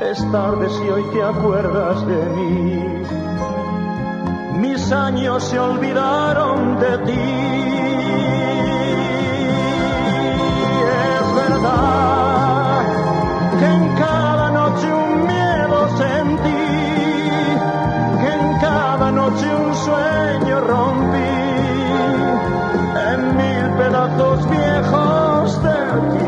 Es 0.00 0.18
tarde 0.30 0.68
si 0.68 0.88
hoy 0.88 1.04
te 1.12 1.22
acuerdas 1.22 2.06
de 2.06 2.26
mí. 2.36 3.02
Mis 4.58 4.92
años 4.92 5.44
se 5.44 5.58
olvidaron 5.58 6.78
de 6.78 6.98
ti. 6.98 7.12
Es 11.16 11.34
verdad 11.34 12.82
que 13.58 13.66
en 13.66 13.94
cada 13.96 14.50
noche 14.50 14.86
un 14.92 15.26
miedo 15.26 15.88
sentí, 15.96 16.64
que 18.20 18.32
en 18.40 18.58
cada 18.60 19.10
noche 19.12 19.46
un 19.54 19.74
sueño 19.74 20.60
rompí 20.60 21.38
en 23.12 23.36
mil 23.36 23.76
pedazos 23.78 24.50
viejos 24.50 25.27
de 25.96 26.27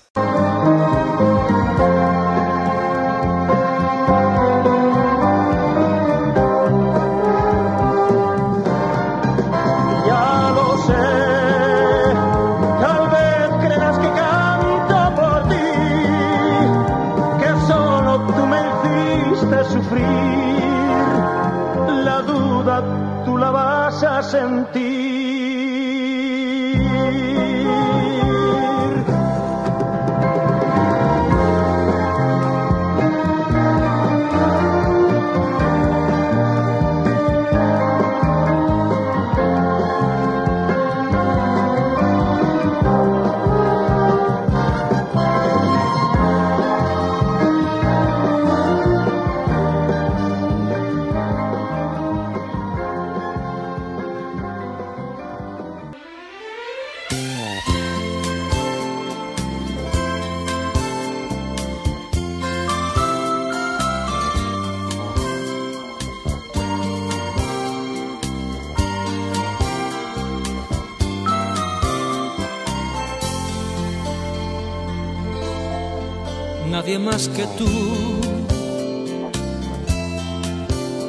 Más 77.01 77.27
que 77.29 77.45
tú 77.57 77.67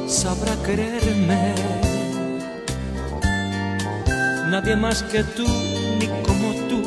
sabrá 0.07 0.55
quererme. 0.65 1.53
Nadie 4.49 4.75
más 4.75 5.03
que 5.03 5.23
tú, 5.23 5.45
ni 5.99 6.07
como 6.25 6.53
tú, 6.69 6.81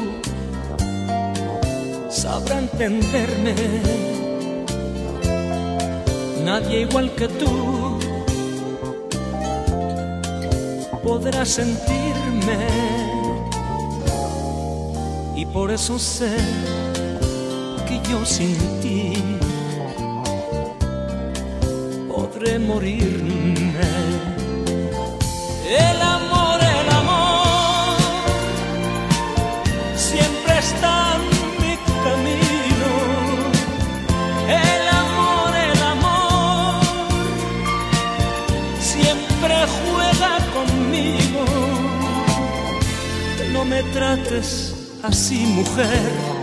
sabrá 2.11 2.59
entenderme. 2.59 3.55
Nadie 6.45 6.81
igual 6.83 7.11
que 7.15 7.29
tú 7.29 7.99
podrá 11.03 11.45
sentirme. 11.45 12.59
Y 15.37 15.45
por 15.47 15.71
eso 15.71 15.99
sé 15.99 16.37
yo 18.11 18.25
sin 18.25 18.57
ti 18.81 19.13
podré 22.09 22.59
morirme. 22.59 23.91
El 25.69 26.03
amor, 26.03 26.59
el 26.61 26.89
amor, 27.01 27.99
siempre 29.97 30.59
está 30.59 31.17
en 31.17 31.23
mi 31.63 31.75
camino. 32.05 32.93
El 34.71 34.85
amor, 35.05 35.51
el 35.69 35.83
amor, 35.95 36.81
siempre 38.81 39.55
juega 39.79 40.33
conmigo. 40.57 41.45
No 43.53 43.65
me 43.65 43.83
trates 43.95 44.75
así, 45.03 45.39
mujer 45.47 46.37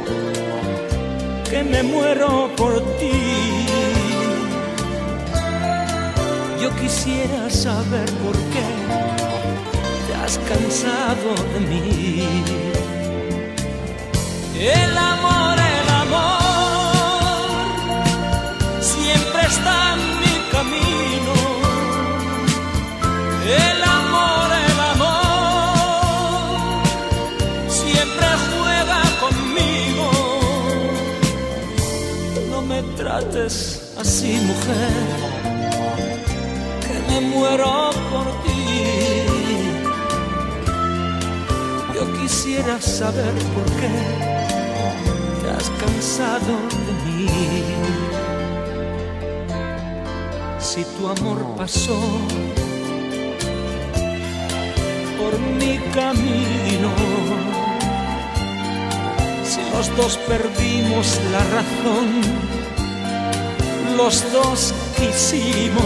que 1.53 1.63
me 1.63 1.83
muero 1.83 2.49
por 2.57 2.73
ti. 2.97 3.11
Yo 6.59 6.69
quisiera 6.81 7.41
saber 7.49 8.09
por 8.23 8.35
qué 8.53 8.67
te 10.05 10.13
has 10.21 10.35
cansado 10.49 11.29
de 11.53 11.59
mí. 11.69 12.27
El 14.59 14.97
amor, 14.97 15.62
trates 33.13 33.93
así, 33.99 34.39
mujer, 34.47 34.91
que 36.81 37.11
me 37.11 37.21
muero 37.21 37.91
por 38.11 38.25
ti. 38.43 38.63
Yo 41.93 42.21
quisiera 42.21 42.81
saber 42.81 43.33
por 43.55 43.65
qué 43.79 43.93
te 45.41 45.49
has 45.51 45.69
cansado 45.81 46.53
de 46.85 46.93
mí. 47.05 47.27
Si 50.59 50.83
tu 50.83 51.07
amor 51.07 51.39
pasó 51.55 51.99
por 55.19 55.39
mi 55.59 55.77
camino, 55.93 56.91
si 59.43 59.59
los 59.71 59.95
dos 59.97 60.17
perdimos 60.27 61.19
la 61.31 61.43
razón, 61.57 62.52
los 63.97 64.31
dos 64.31 64.73
quisimos. 64.95 65.83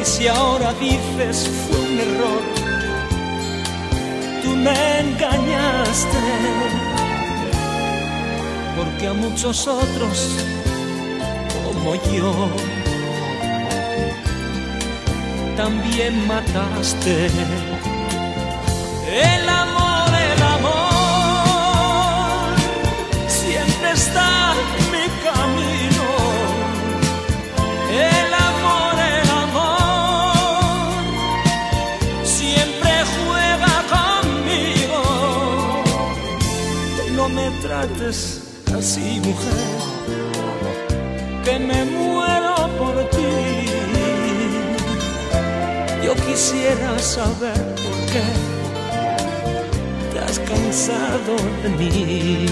Y 0.00 0.04
si 0.04 0.28
ahora 0.28 0.72
dices 0.74 1.48
fue 1.66 1.78
un 1.80 1.98
error, 1.98 2.42
tú 4.42 4.50
me 4.50 5.00
engañaste, 5.00 6.22
porque 8.76 9.06
a 9.08 9.12
muchos 9.12 9.66
otros 9.66 10.30
como 11.64 11.94
yo 12.12 12.48
también 15.56 16.26
mataste. 16.26 17.73
Así, 38.76 39.20
mujer, 39.20 39.52
que 41.44 41.58
me 41.58 41.84
muero 41.84 42.54
por 42.78 43.10
ti. 43.10 43.66
Yo 46.02 46.14
quisiera 46.26 46.98
saber 46.98 47.74
por 47.84 47.98
qué 48.12 48.26
te 50.12 50.18
has 50.18 50.38
cansado 50.38 51.36
de 51.62 51.68
mí. 51.78 52.46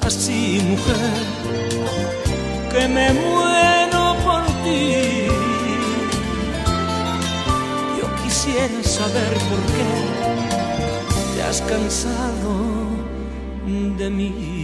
Así, 0.00 0.60
mujer, 0.66 0.96
que 2.72 2.88
me 2.88 3.12
muero 3.12 4.16
por 4.24 4.42
ti. 4.64 5.26
Yo 7.98 8.06
quisiera 8.22 8.82
saber 8.82 9.34
por 9.50 9.60
qué 9.74 9.90
te 11.34 11.42
has 11.42 11.60
cansado 11.62 12.52
de 13.98 14.08
mí. 14.08 14.57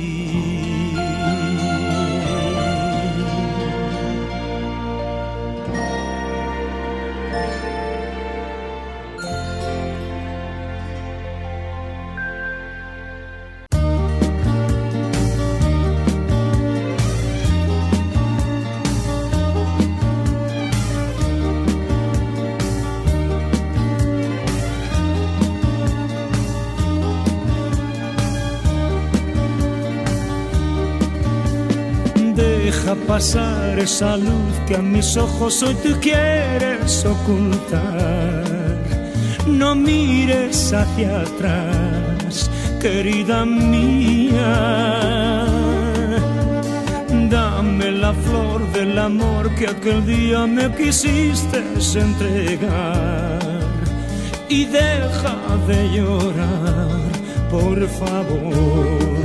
Pasar 33.15 33.79
esa 33.79 34.17
luz 34.17 34.55
que 34.67 34.75
a 34.75 34.83
mis 34.83 35.17
ojos 35.17 35.63
hoy 35.63 35.77
tú 35.85 35.91
quieres 36.01 37.07
ocultar. 37.07 38.43
No 39.47 39.77
mires 39.77 40.73
hacia 40.73 41.21
atrás, 41.21 42.51
querida 42.81 43.45
mía. 43.45 44.53
Dame 47.31 47.93
la 47.93 48.13
flor 48.25 48.61
del 48.73 48.99
amor 48.99 49.49
que 49.55 49.69
aquel 49.69 50.05
día 50.05 50.45
me 50.49 50.67
quisiste 50.75 51.59
entregar. 51.95 53.39
Y 54.49 54.65
deja 54.65 55.37
de 55.69 55.79
llorar, 55.97 56.99
por 57.49 57.79
favor. 58.01 59.24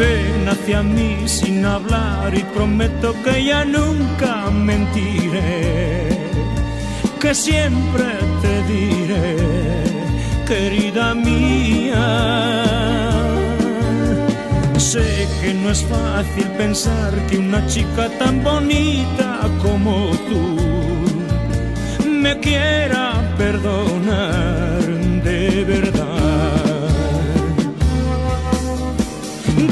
Ven 0.00 0.48
hacia 0.48 0.82
mí 0.82 1.28
sin 1.28 1.62
hablar 1.62 2.32
y 2.34 2.42
prometo 2.54 3.14
que 3.22 3.44
ya 3.44 3.66
nunca 3.66 4.50
mentiré, 4.50 6.08
que 7.20 7.34
siempre 7.34 8.06
te 8.40 8.54
diré, 8.72 9.36
querida 10.48 11.14
mía. 11.14 12.06
Sé 14.78 15.28
que 15.42 15.52
no 15.52 15.68
es 15.68 15.82
fácil 15.84 16.48
pensar 16.56 17.12
que 17.28 17.36
una 17.36 17.66
chica 17.66 18.08
tan 18.18 18.42
bonita 18.42 19.28
como 19.62 20.12
tú 20.28 20.42
me 22.08 22.40
quiera 22.40 23.04
perdonar 23.36 24.79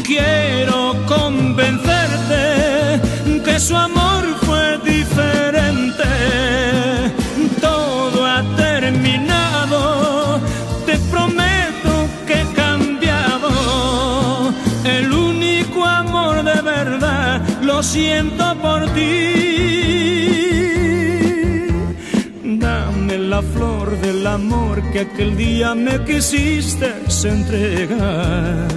Quiero 0.09 0.95
convencerte 1.05 2.43
que 3.45 3.61
su 3.61 3.77
amor 3.77 4.25
fue 4.41 4.79
diferente. 4.79 6.09
Todo 7.61 8.25
ha 8.25 8.43
terminado. 8.57 10.41
Te 10.87 10.97
prometo 11.13 12.09
que 12.27 12.41
he 12.41 12.47
cambiado. 12.55 13.51
El 14.87 15.13
único 15.13 15.85
amor 15.85 16.43
de 16.43 16.63
verdad 16.63 17.43
lo 17.61 17.83
siento 17.83 18.57
por 18.63 18.87
ti. 18.95 19.35
Dame 22.45 23.19
la 23.19 23.43
flor 23.43 23.91
del 24.01 24.27
amor 24.27 24.81
que 24.91 25.01
aquel 25.01 25.37
día 25.37 25.75
me 25.75 26.03
quisiste 26.07 26.95
entregar 27.25 28.69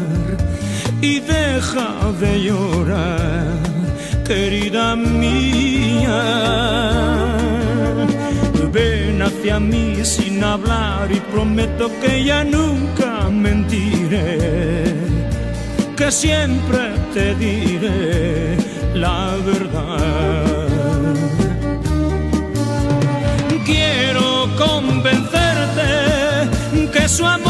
y 1.01 1.19
deja 1.19 2.11
de 2.19 2.43
llorar, 2.43 3.59
querida 4.25 4.95
mía. 4.95 6.21
Ven 8.71 9.21
hacia 9.21 9.59
mí 9.59 9.95
sin 10.03 10.43
hablar 10.43 11.11
y 11.11 11.19
prometo 11.31 11.89
que 11.99 12.23
ya 12.23 12.43
nunca 12.43 13.29
mentiré, 13.29 14.93
que 15.97 16.11
siempre 16.11 16.93
te 17.13 17.35
diré 17.35 18.57
la 18.93 19.35
verdad. 19.45 20.67
Quiero 23.65 24.47
convencerte 24.57 25.89
que 26.93 27.09
su 27.09 27.25
amor 27.25 27.40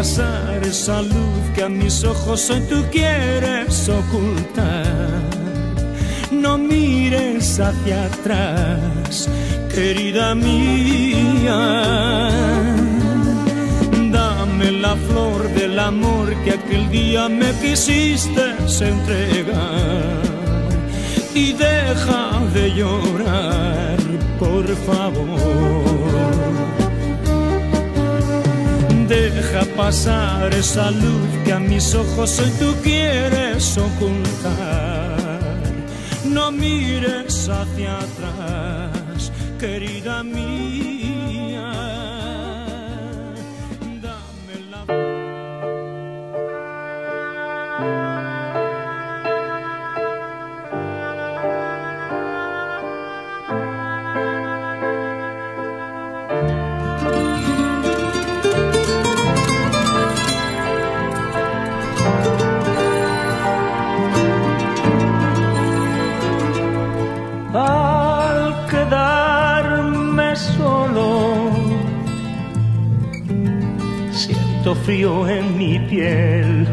pasar 0.00 0.62
esa 0.64 1.02
luz 1.02 1.42
que 1.54 1.62
a 1.62 1.68
mis 1.68 2.04
ojos 2.04 2.48
hoy 2.48 2.62
tú 2.70 2.82
quieres 2.90 3.86
ocultar. 3.86 5.20
No 6.30 6.56
mires 6.56 7.60
hacia 7.60 8.06
atrás, 8.06 9.28
querida 9.74 10.34
mía. 10.34 11.60
Dame 14.10 14.72
la 14.84 14.96
flor 15.06 15.42
del 15.52 15.78
amor 15.78 16.34
que 16.44 16.52
aquel 16.52 16.90
día 16.90 17.28
me 17.28 17.52
quisiste 17.60 18.44
entregar. 18.94 20.22
Y 21.34 21.52
deja 21.52 22.22
de 22.54 22.70
llorar, 22.70 23.98
por 24.38 24.66
favor. 24.88 26.10
Deja 29.10 29.64
pasar 29.76 30.54
esa 30.54 30.88
luz 30.92 31.28
que 31.44 31.52
a 31.52 31.58
mis 31.58 31.96
ojos 31.96 32.38
hoy 32.38 32.52
tú 32.60 32.72
quieres 32.80 33.76
ocultar. 33.76 35.50
No 36.24 36.52
mires 36.52 37.48
hacia 37.48 37.98
atrás, 37.98 39.32
querida 39.58 40.22
mía. 40.22 40.99
Frío 74.62 75.26
en 75.26 75.56
mi 75.56 75.78
piel 75.78 76.66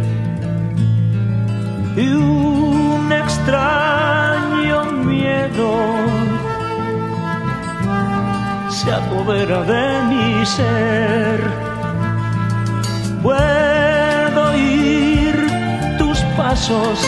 y 1.96 2.10
un 2.10 3.10
extraño 3.12 4.84
miedo 5.06 5.72
se 8.70 8.92
apodera 8.92 9.64
de 9.64 10.04
mi 10.10 10.46
ser. 10.46 11.40
Puedo 13.24 14.50
oír 14.52 15.48
tus 15.98 16.20
pasos 16.36 17.00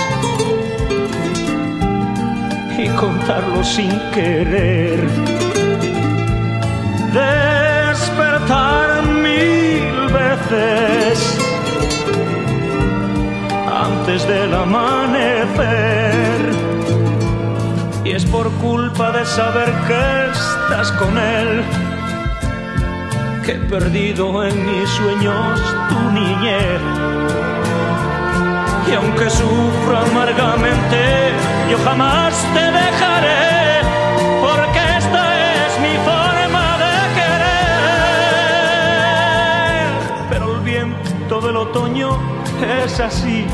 y 2.77 2.87
contarlos 2.89 3.67
sin 3.67 3.91
querer. 4.13 5.07
Veces 10.49 11.37
antes 13.71 14.27
del 14.27 14.53
amanecer. 14.53 15.69
Y 18.03 18.11
es 18.11 18.25
por 18.25 18.49
culpa 18.53 19.11
de 19.11 19.25
saber 19.25 19.71
que 19.87 20.31
estás 20.31 20.91
con 20.93 21.17
él 21.17 21.63
que 23.45 23.51
he 23.53 23.59
perdido 23.59 24.43
en 24.43 24.65
mis 24.65 24.89
sueños 24.89 25.61
tu 25.89 26.11
niñez. 26.11 26.81
Y 28.89 28.93
aunque 28.95 29.29
sufra 29.29 30.01
amargamente, 30.09 31.31
yo 31.69 31.77
jamás 31.83 32.33
te 32.53 32.71
dejaré, 32.71 33.48
otoño 41.59 42.17
es 42.83 42.99
así 42.99 43.45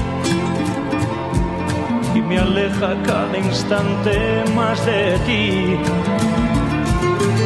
y 2.13 2.21
me 2.21 2.37
aleja 2.37 2.95
cada 3.03 3.37
instante 3.37 4.43
más 4.55 4.85
de 4.85 5.17
ti. 5.25 5.77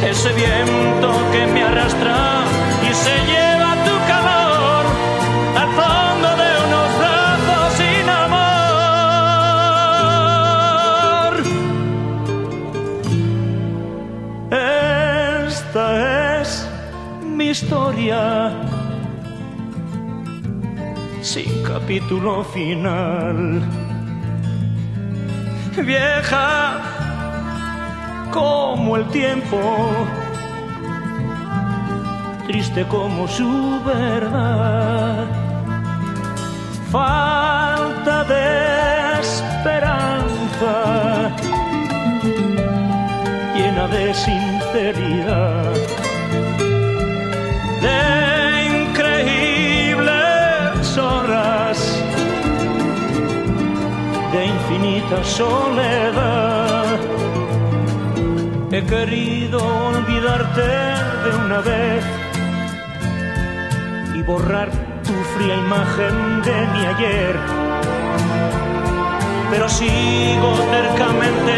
Ese 0.04 0.32
viento 0.32 1.12
que 1.32 1.46
me 1.52 1.62
arrastra 1.62 2.44
y 2.88 2.94
se 2.94 3.16
lleva 3.30 3.74
tu 3.86 3.96
calor 4.10 4.84
al 5.62 5.70
fondo 5.78 6.28
de 6.42 6.50
unos 6.66 6.88
brazos 7.00 7.68
sin 7.80 8.06
amor. 8.24 8.60
Esta 15.48 15.84
es 16.40 16.48
mi 17.22 17.46
historia 17.48 18.59
sin 21.22 21.62
capítulo 21.62 22.44
final. 22.44 23.62
Vieja 25.76 26.80
como 28.32 28.96
el 28.96 29.06
tiempo, 29.08 29.58
triste 32.46 32.84
como 32.86 33.26
su 33.28 33.80
verdad, 33.84 35.26
falta 36.90 38.24
de 38.24 39.20
esperanza, 39.20 40.74
llena 43.54 43.86
de 43.88 44.14
sinceridad, 44.14 45.72
infinita 55.10 55.24
soledad. 55.24 56.98
He 58.72 58.84
querido 58.84 59.58
olvidarte 59.88 60.62
de 61.24 61.36
una 61.44 61.60
vez 61.60 62.04
y 64.14 64.22
borrar 64.22 64.70
tu 65.02 65.12
fría 65.34 65.56
imagen 65.56 66.42
de 66.42 66.66
mi 66.72 66.86
ayer. 66.86 67.36
Pero 69.50 69.68
sigo 69.68 70.56
cercamente 70.70 71.54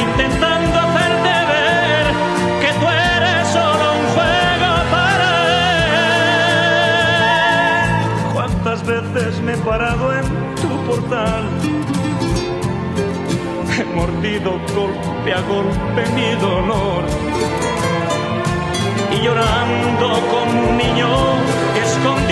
intentando 0.00 0.78
hacerte 0.80 1.32
ver 1.52 2.06
que 2.60 2.72
tú 2.80 2.86
eres 2.88 3.48
solo 3.48 3.92
un 4.00 4.06
juego 4.14 4.70
para 4.90 5.28
él. 7.44 7.92
¿Cuántas 8.34 8.84
veces 8.84 9.40
me 9.42 9.52
he 9.52 9.58
parado 9.58 10.12
en 10.12 10.24
tu 10.56 10.68
portal? 10.88 11.61
Mordido 13.94 14.58
golpe 14.74 15.32
a 15.34 15.40
golpe 15.42 16.02
mi 16.14 16.34
dolor. 16.40 17.04
Y 19.10 19.24
llorando 19.24 20.08
como 20.30 20.68
un 20.70 20.76
niño 20.78 21.08
escondido 21.76 22.31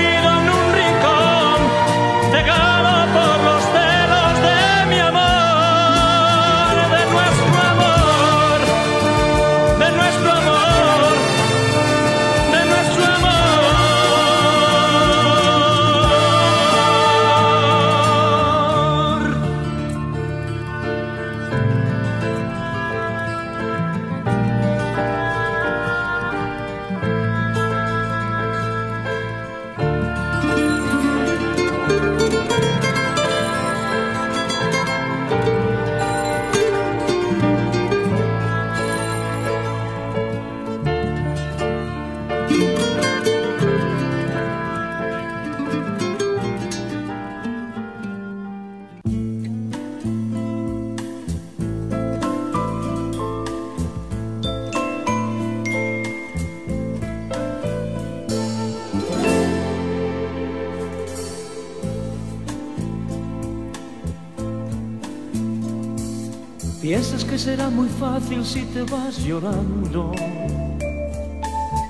que 67.31 67.39
será 67.39 67.71
muy 67.71 67.89
fácil 67.89 68.45
si 68.45 68.63
te 68.63 68.83
vas 68.83 69.19
llorando. 69.19 70.11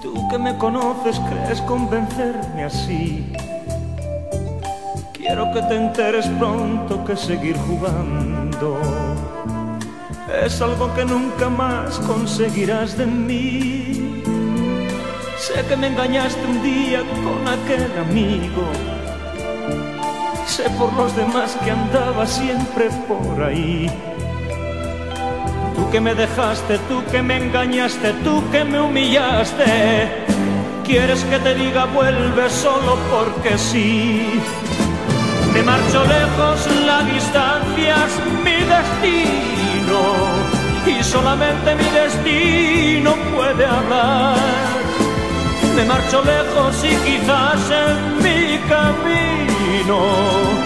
Tú 0.02 0.28
que 0.28 0.38
me 0.38 0.58
conoces 0.58 1.18
crees 1.30 1.62
convencerme 1.62 2.64
así. 2.64 3.32
Quiero 5.14 5.50
que 5.52 5.62
te 5.62 5.76
enteres 5.76 6.26
pronto 6.38 7.02
que 7.06 7.16
seguir 7.16 7.56
jugando 7.56 8.78
es 10.44 10.60
algo 10.60 10.92
que 10.94 11.06
nunca 11.06 11.48
más 11.48 11.98
conseguirás 12.00 12.98
de 12.98 13.06
mí. 13.06 14.22
Sé 15.38 15.64
que 15.68 15.76
me 15.76 15.86
engañaste 15.86 16.44
un 16.46 16.62
día 16.62 17.00
con 17.24 17.48
aquel 17.48 17.90
amigo. 17.98 18.64
Sé 20.46 20.68
por 20.78 20.92
los 20.92 21.16
demás 21.16 21.56
que 21.64 21.70
andaba 21.70 22.26
siempre 22.26 22.90
por 23.08 23.42
ahí. 23.42 23.90
Que 25.90 26.00
me 26.00 26.14
dejaste, 26.14 26.78
tú 26.88 27.02
que 27.10 27.20
me 27.20 27.36
engañaste, 27.36 28.12
tú 28.24 28.42
que 28.52 28.64
me 28.64 28.80
humillaste. 28.80 30.24
Quieres 30.84 31.24
que 31.24 31.38
te 31.40 31.54
diga 31.54 31.86
vuelve 31.86 32.48
solo 32.48 32.96
porque 33.10 33.58
sí. 33.58 34.40
Me 35.52 35.62
marcho 35.62 36.04
lejos, 36.04 36.68
la 36.86 37.02
distancia 37.02 37.94
es 38.06 38.14
mi 38.44 38.58
destino. 38.74 40.00
Y 40.86 41.02
solamente 41.02 41.74
mi 41.74 41.88
destino 41.90 43.14
puede 43.34 43.66
hablar. 43.66 44.36
Me 45.74 45.84
marcho 45.84 46.22
lejos 46.22 46.84
y 46.84 46.94
quizás 47.04 47.70
en 47.70 48.16
mi 48.22 48.58
camino 48.68 50.60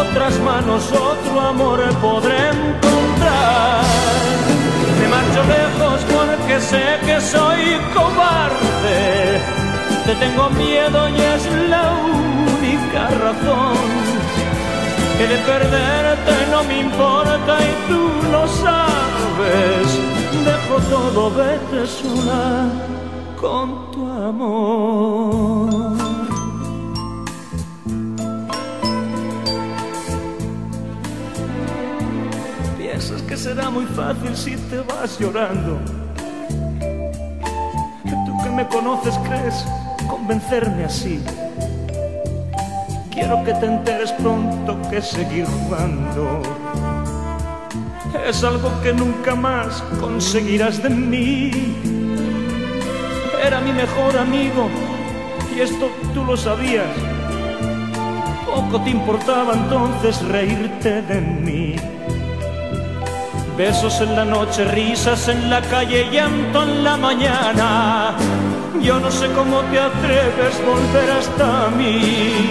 otras 0.00 0.38
manos, 0.40 0.90
otro 0.92 1.40
amor 1.40 1.80
podré 2.00 2.36
encontrar. 2.48 3.84
Marcho 5.20 5.44
lejos 5.44 6.00
porque 6.16 6.56
sé 6.60 6.84
que 7.04 7.20
soy 7.20 7.78
cobarde 7.92 9.40
Te 10.06 10.14
tengo 10.14 10.48
miedo 10.50 11.08
y 11.10 11.16
es 11.34 11.44
la 11.68 11.92
única 11.92 13.08
razón. 13.24 13.76
Que 15.18 15.26
de 15.26 15.36
perderte 15.50 16.34
no 16.50 16.64
me 16.64 16.80
importa 16.80 17.58
y 17.60 17.72
tú 17.88 18.02
lo 18.32 18.48
sabes. 18.64 19.86
Dejo 20.48 20.76
todo, 20.88 21.30
vete 21.32 21.86
sola 21.86 22.70
con 23.38 23.90
tu 23.92 24.00
amor. 24.10 26.09
Que 33.30 33.36
será 33.36 33.70
muy 33.70 33.86
fácil 33.86 34.36
si 34.36 34.56
te 34.56 34.80
vas 34.80 35.16
llorando. 35.20 35.78
Que 38.02 38.10
tú 38.26 38.42
que 38.42 38.50
me 38.50 38.66
conoces 38.66 39.16
crees 39.18 39.64
convencerme 40.08 40.84
así. 40.84 41.22
Quiero 43.08 43.44
que 43.44 43.54
te 43.54 43.66
enteres 43.66 44.10
pronto 44.14 44.76
que 44.90 45.00
seguir 45.00 45.46
jugando 45.46 46.42
es 48.26 48.42
algo 48.42 48.68
que 48.82 48.92
nunca 48.92 49.36
más 49.36 49.80
conseguirás 50.00 50.82
de 50.82 50.90
mí. 50.90 51.52
Era 53.46 53.60
mi 53.60 53.72
mejor 53.72 54.16
amigo 54.18 54.68
y 55.54 55.60
esto 55.60 55.88
tú 56.12 56.24
lo 56.24 56.36
sabías. 56.36 56.90
Poco 58.44 58.82
te 58.82 58.90
importaba 58.90 59.54
entonces 59.54 60.20
reírte 60.22 61.02
de 61.02 61.20
mí. 61.20 61.99
Besos 63.60 64.00
en 64.00 64.16
la 64.16 64.24
noche, 64.24 64.64
risas 64.64 65.28
en 65.28 65.50
la 65.50 65.60
calle, 65.60 66.08
llanto 66.10 66.62
en 66.62 66.82
la 66.82 66.96
mañana. 66.96 68.14
Yo 68.80 68.98
no 68.98 69.10
sé 69.10 69.26
cómo 69.32 69.60
te 69.70 69.78
atreves 69.78 70.54
a 70.58 70.64
volver 70.64 71.10
hasta 71.18 71.68
mí. 71.76 72.48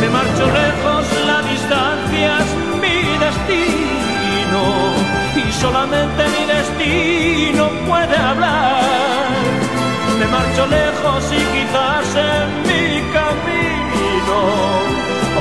Me 0.00 0.08
marcho 0.08 0.46
lejos, 0.62 1.04
la 1.26 1.42
distancia 1.52 2.38
es 2.44 2.50
mi 2.82 2.98
destino 3.26 4.62
y 5.36 5.52
solamente 5.52 6.22
mi 6.34 6.44
destino 6.56 7.68
puede 7.86 8.16
hablar. 8.16 9.26
Me 10.18 10.26
marcho 10.28 10.66
lejos 10.66 11.24
y 11.30 11.42
quizás 11.54 12.08
en 12.32 12.48
mi 12.68 13.12
camino 13.12 14.38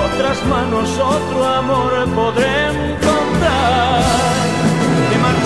otras 0.05 0.37
manos, 0.47 0.89
otro 0.99 1.45
amor 1.45 1.91
podré 2.13 2.67
encontrar. 2.67 4.44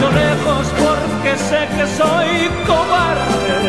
Lejos 0.08 0.68
porque 0.80 1.38
sé 1.38 1.68
que 1.76 1.86
soy 1.98 2.50
cobarde. 2.66 3.60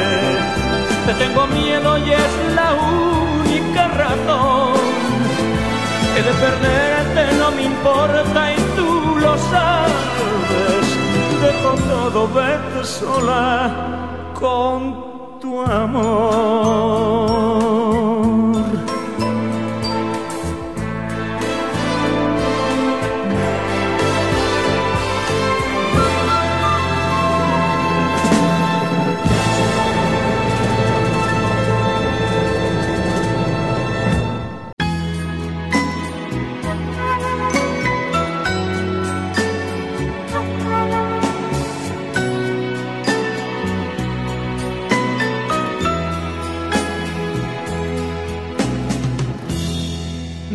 Te 1.07 1.13
tengo 1.15 1.47
miedo 1.49 1.99
y 1.99 2.13
es 2.13 2.33
la 2.55 2.73
única 2.75 3.89
razón. 3.89 4.73
Que 6.15 6.23
de 6.23 6.33
perderte 6.45 7.37
no 7.37 7.51
me 7.51 7.63
importa 7.65 8.53
y 8.53 8.57
tú 8.77 9.17
lo 9.19 9.37
sabes. 9.51 10.87
Dejo 11.43 11.73
todo, 11.89 12.29
vete 12.29 12.85
sola 12.85 13.71
con 14.35 15.41
tu 15.41 15.61
amor. 15.63 17.50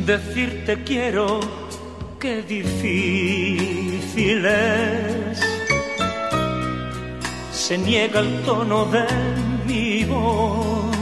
Decirte 0.06 0.84
quiero, 0.84 1.40
qué 2.20 2.44
difícil 2.44 4.46
es. 4.46 5.42
Se 7.52 7.76
niega 7.80 8.20
el 8.20 8.44
tono 8.44 8.86
de 8.86 9.08
mi 9.66 10.04
voz. 10.04 10.96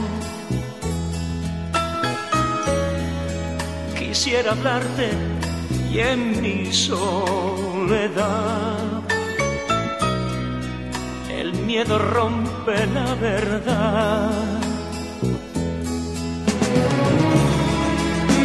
Quisiera 3.98 4.52
hablarte 4.52 5.10
y 5.92 5.98
en 5.98 6.40
mi 6.40 6.72
soledad 6.72 8.22
el 11.30 11.52
miedo 11.52 11.98
rompe 11.98 12.86
la 12.86 13.14
verdad. 13.16 14.53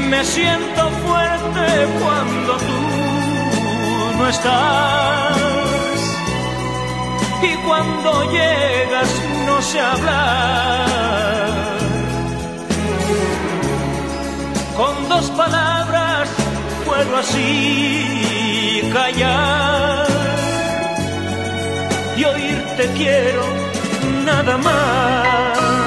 Me 0.10 0.26
siento 0.26 0.90
fuerte 1.06 1.88
cuando 2.02 2.58
tú 2.58 4.18
no 4.18 4.28
estás. 4.28 5.38
Y 7.44 7.56
cuando 7.68 8.32
llegas 8.32 9.10
no 9.46 9.62
sé 9.62 9.80
hablar. 9.80 10.80
Con 14.76 15.10
dos 15.10 15.30
palabras 15.32 16.28
puedo 16.86 17.18
así 17.18 18.82
callar. 18.92 20.08
Y 22.18 22.24
oírte 22.24 22.90
quiero 22.98 23.44
nada 24.26 24.58
más. 24.58 25.79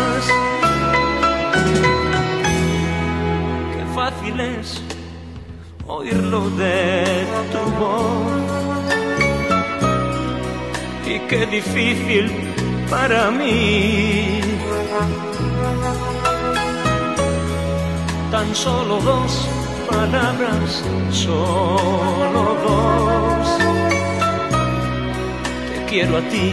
Oírlo 5.87 6.49
de 6.51 7.27
tu 7.53 7.63
voz 7.79 8.43
y 11.07 11.19
qué 11.29 11.47
difícil 11.47 12.31
para 12.89 13.31
mí. 13.31 14.41
Tan 18.31 18.55
solo 18.55 18.99
dos 19.01 19.49
palabras, 19.91 20.83
solo 21.11 22.43
dos. 22.67 23.47
Te 25.69 25.85
quiero 25.91 26.17
a 26.17 26.23
ti, 26.23 26.53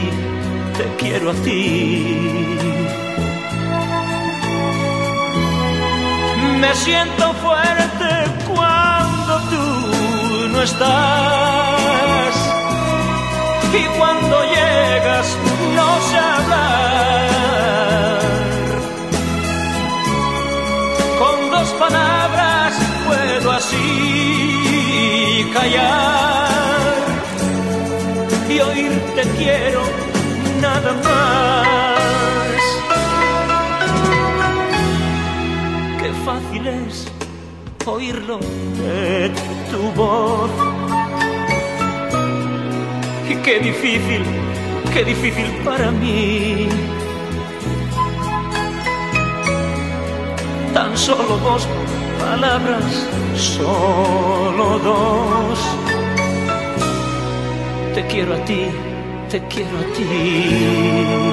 te 0.78 0.86
quiero 0.98 1.32
a 1.32 1.34
ti. 1.46 3.09
Me 6.60 6.76
siento 6.76 7.34
fuerte 7.36 8.10
cuando 8.54 9.40
tú 9.50 10.50
no 10.50 10.62
estás. 10.62 12.36
Y 13.74 13.84
cuando 13.98 14.44
llegas 14.44 15.38
no 15.78 15.90
sé 16.10 16.18
hablar. 16.18 17.40
Con 21.20 21.52
dos 21.52 21.70
palabras 21.80 22.74
puedo 23.08 23.52
así 23.52 25.50
callar. 25.54 26.90
Y 28.50 28.60
oírte 28.60 29.22
quiero 29.38 29.82
nada 30.62 30.92
más. 31.06 31.99
Fácil 36.26 36.68
es 36.68 37.08
oírlo 37.86 38.40
de 38.40 39.32
tu 39.72 39.82
voz. 39.96 40.52
Y 43.30 43.36
qué 43.36 43.60
difícil, 43.60 44.24
qué 44.94 45.04
difícil 45.04 45.46
para 45.64 45.92
mí. 45.92 46.68
Tan 50.74 50.98
solo 50.98 51.38
dos 51.38 51.68
palabras, 52.20 53.08
solo 53.36 54.80
dos. 54.80 55.60
Te 57.96 58.06
quiero 58.08 58.36
a 58.36 58.46
ti, 58.46 58.66
te 59.30 59.40
quiero 59.48 59.78
a 59.78 59.94
ti. 59.96 61.29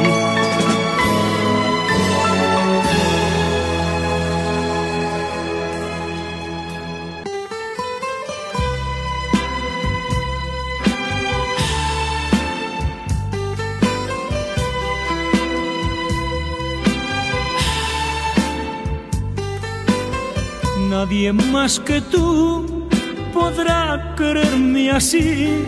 Nadie 21.09 21.33
más 21.33 21.79
que 21.79 22.01
tú 22.01 22.89
podrá 23.33 24.13
quererme 24.17 24.91
así. 24.91 25.65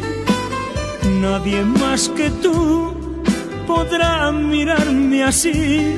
Nadie 1.20 1.62
más 1.62 2.08
que 2.08 2.28
tú 2.42 3.22
podrá 3.64 4.32
mirarme 4.32 5.22
así. 5.22 5.96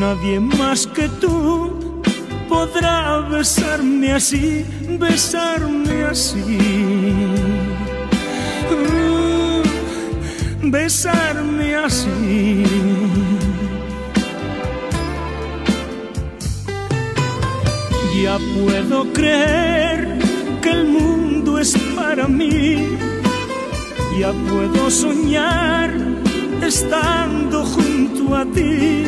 Nadie 0.00 0.40
más 0.40 0.88
que 0.88 1.08
tú 1.20 2.02
podrá 2.48 3.20
besarme 3.30 4.14
así, 4.14 4.66
besarme 4.98 6.02
así. 6.02 6.58
Uh, 8.72 9.62
besarme 10.68 11.76
así. 11.76 12.89
Ya 18.22 18.38
puedo 18.38 19.10
creer 19.14 20.18
que 20.60 20.70
el 20.70 20.88
mundo 20.88 21.58
es 21.58 21.74
para 21.96 22.28
mí. 22.28 22.86
Ya 24.18 24.32
puedo 24.50 24.90
soñar 24.90 25.90
estando 26.62 27.64
junto 27.64 28.36
a 28.36 28.44
ti. 28.44 29.04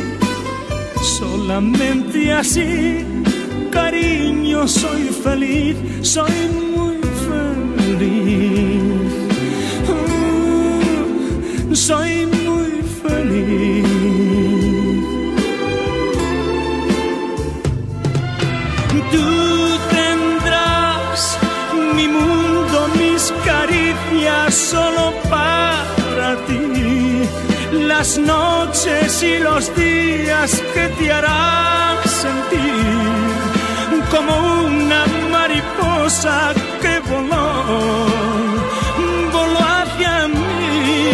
Solamente 1.03 2.33
así, 2.33 3.05
cariño, 3.71 4.67
soy 4.67 5.03
feliz, 5.23 5.77
soy 6.01 6.33
muy 6.75 6.97
feliz. 7.29 8.83
Uh, 11.71 11.75
Las 28.03 28.19
noches 28.19 29.23
y 29.23 29.39
los 29.39 29.73
días 29.77 30.61
que 30.75 30.89
te 30.99 31.13
harán 31.13 31.99
sentir 32.03 33.05
como 34.11 34.33
una 34.67 35.07
mariposa 35.31 36.53
que 36.83 36.99
voló, 37.09 37.47
voló 39.31 39.61
hacia 39.61 40.27
mí. 40.27 41.11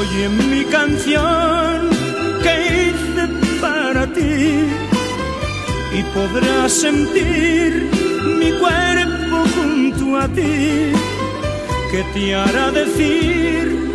Oye 0.00 0.28
mi 0.28 0.64
canción 0.64 1.88
que 2.42 2.54
hice 2.82 3.28
para 3.60 4.08
ti 4.08 4.66
y 5.98 6.02
podrás 6.16 6.72
sentir 6.72 7.88
mi 8.40 8.50
cuerpo 8.58 9.36
junto 9.54 10.18
a 10.18 10.26
ti 10.26 10.90
que 11.92 12.02
te 12.12 12.34
hará 12.34 12.72
decir 12.72 13.85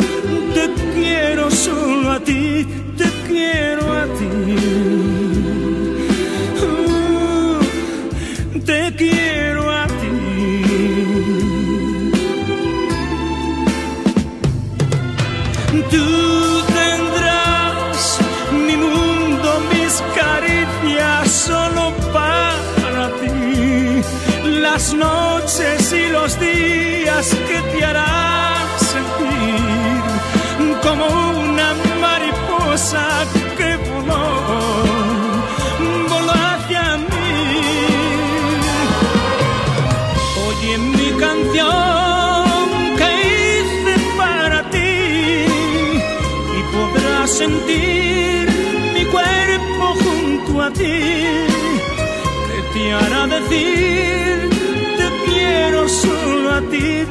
quiero 1.11 1.51
solo 1.51 2.11
a 2.11 2.19
ti, 2.19 2.65
te 2.97 3.07
quiero 3.27 3.85
a 4.01 4.05
ti. 4.17 4.29
Uh, 6.67 8.59
te 8.69 8.81
quiero 9.01 9.63
a 9.81 9.85
ti. 9.99 10.13
Tú 15.93 16.07
tendrás 16.79 18.19
mi 18.67 18.75
mundo, 18.85 19.47
mis 19.73 19.93
caricias 20.19 21.31
solo 21.47 21.83
para 22.15 23.05
ti. 23.21 23.39
Las 24.65 24.93
noches 24.93 25.93
y 26.01 26.03
los 26.17 26.39
días 26.39 27.25
que 27.47 27.57
te 27.71 27.85
harán 27.85 28.10
mariposa 32.71 33.25
que 33.57 33.77
voló, 33.89 34.23
voló 36.09 36.31
hacia 36.31 36.97
mí. 36.97 37.33
Oye 40.47 40.77
mi 40.77 41.09
canción 41.19 42.45
que 42.97 43.09
hice 43.27 43.95
para 44.17 44.69
ti 44.69 44.93
y 46.57 46.61
podrás 46.73 47.29
sentir 47.29 48.47
mi 48.93 49.05
cuerpo 49.05 49.95
junto 50.03 50.61
a 50.61 50.71
ti 50.71 51.01
que 52.47 52.59
te 52.73 52.93
hará 52.93 53.27
decir 53.27 54.49
te 54.97 55.07
quiero 55.25 55.89
solo 55.89 56.53
a 56.53 56.61
ti, 56.61 57.05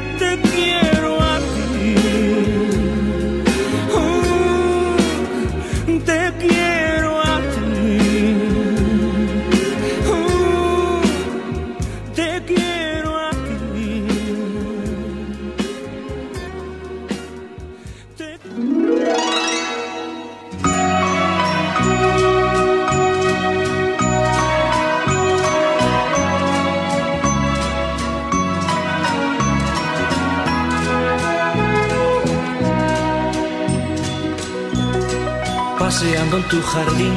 Paseando 35.79 36.37
en 36.37 36.49
tu 36.49 36.63
jardín, 36.63 37.15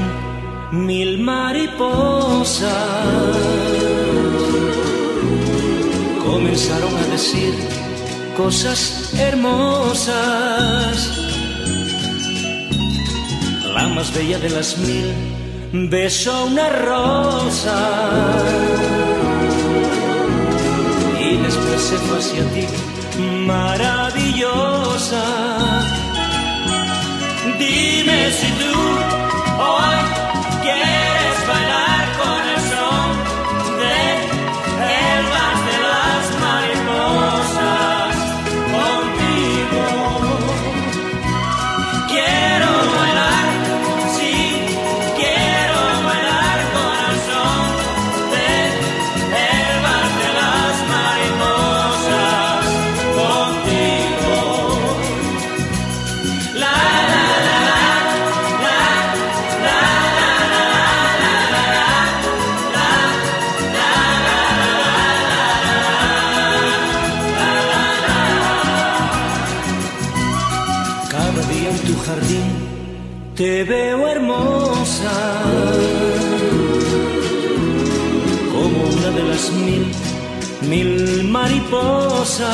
mil 0.72 1.20
mariposas 1.20 2.64
comenzaron 6.26 6.98
a 6.98 7.08
decir 7.12 7.54
cosas 8.36 9.14
hermosas. 9.18 11.23
Más 14.04 14.14
bella 14.14 14.38
de 14.38 14.50
las 14.50 14.78
mil 14.80 15.14
besó 15.90 16.48
una 16.48 16.68
rosa 16.68 17.78
y 21.18 21.38
después 21.38 21.82
se 21.82 21.96
fue 21.96 22.18
hacia 22.18 22.44
ti, 22.54 22.66
maravillosa. 23.48 25.24
Dime 27.58 28.30
si 28.40 28.48
tú 28.60 28.74
hoy 29.64 30.00
quieres 30.64 31.03
de 79.16 79.24
las 79.24 79.52
mil, 79.52 79.86
mil 80.62 81.24
mariposas. 81.26 82.48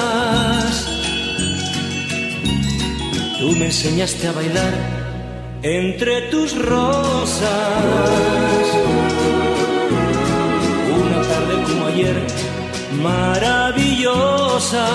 Tú 3.40 3.52
me 3.54 3.66
enseñaste 3.68 4.28
a 4.28 4.32
bailar 4.34 4.74
entre 5.64 6.22
tus 6.30 6.58
rosas. 6.58 7.50
Una 11.02 11.22
tarde 11.22 11.64
como 11.64 11.88
ayer, 11.88 12.18
maravillosa. 13.02 14.86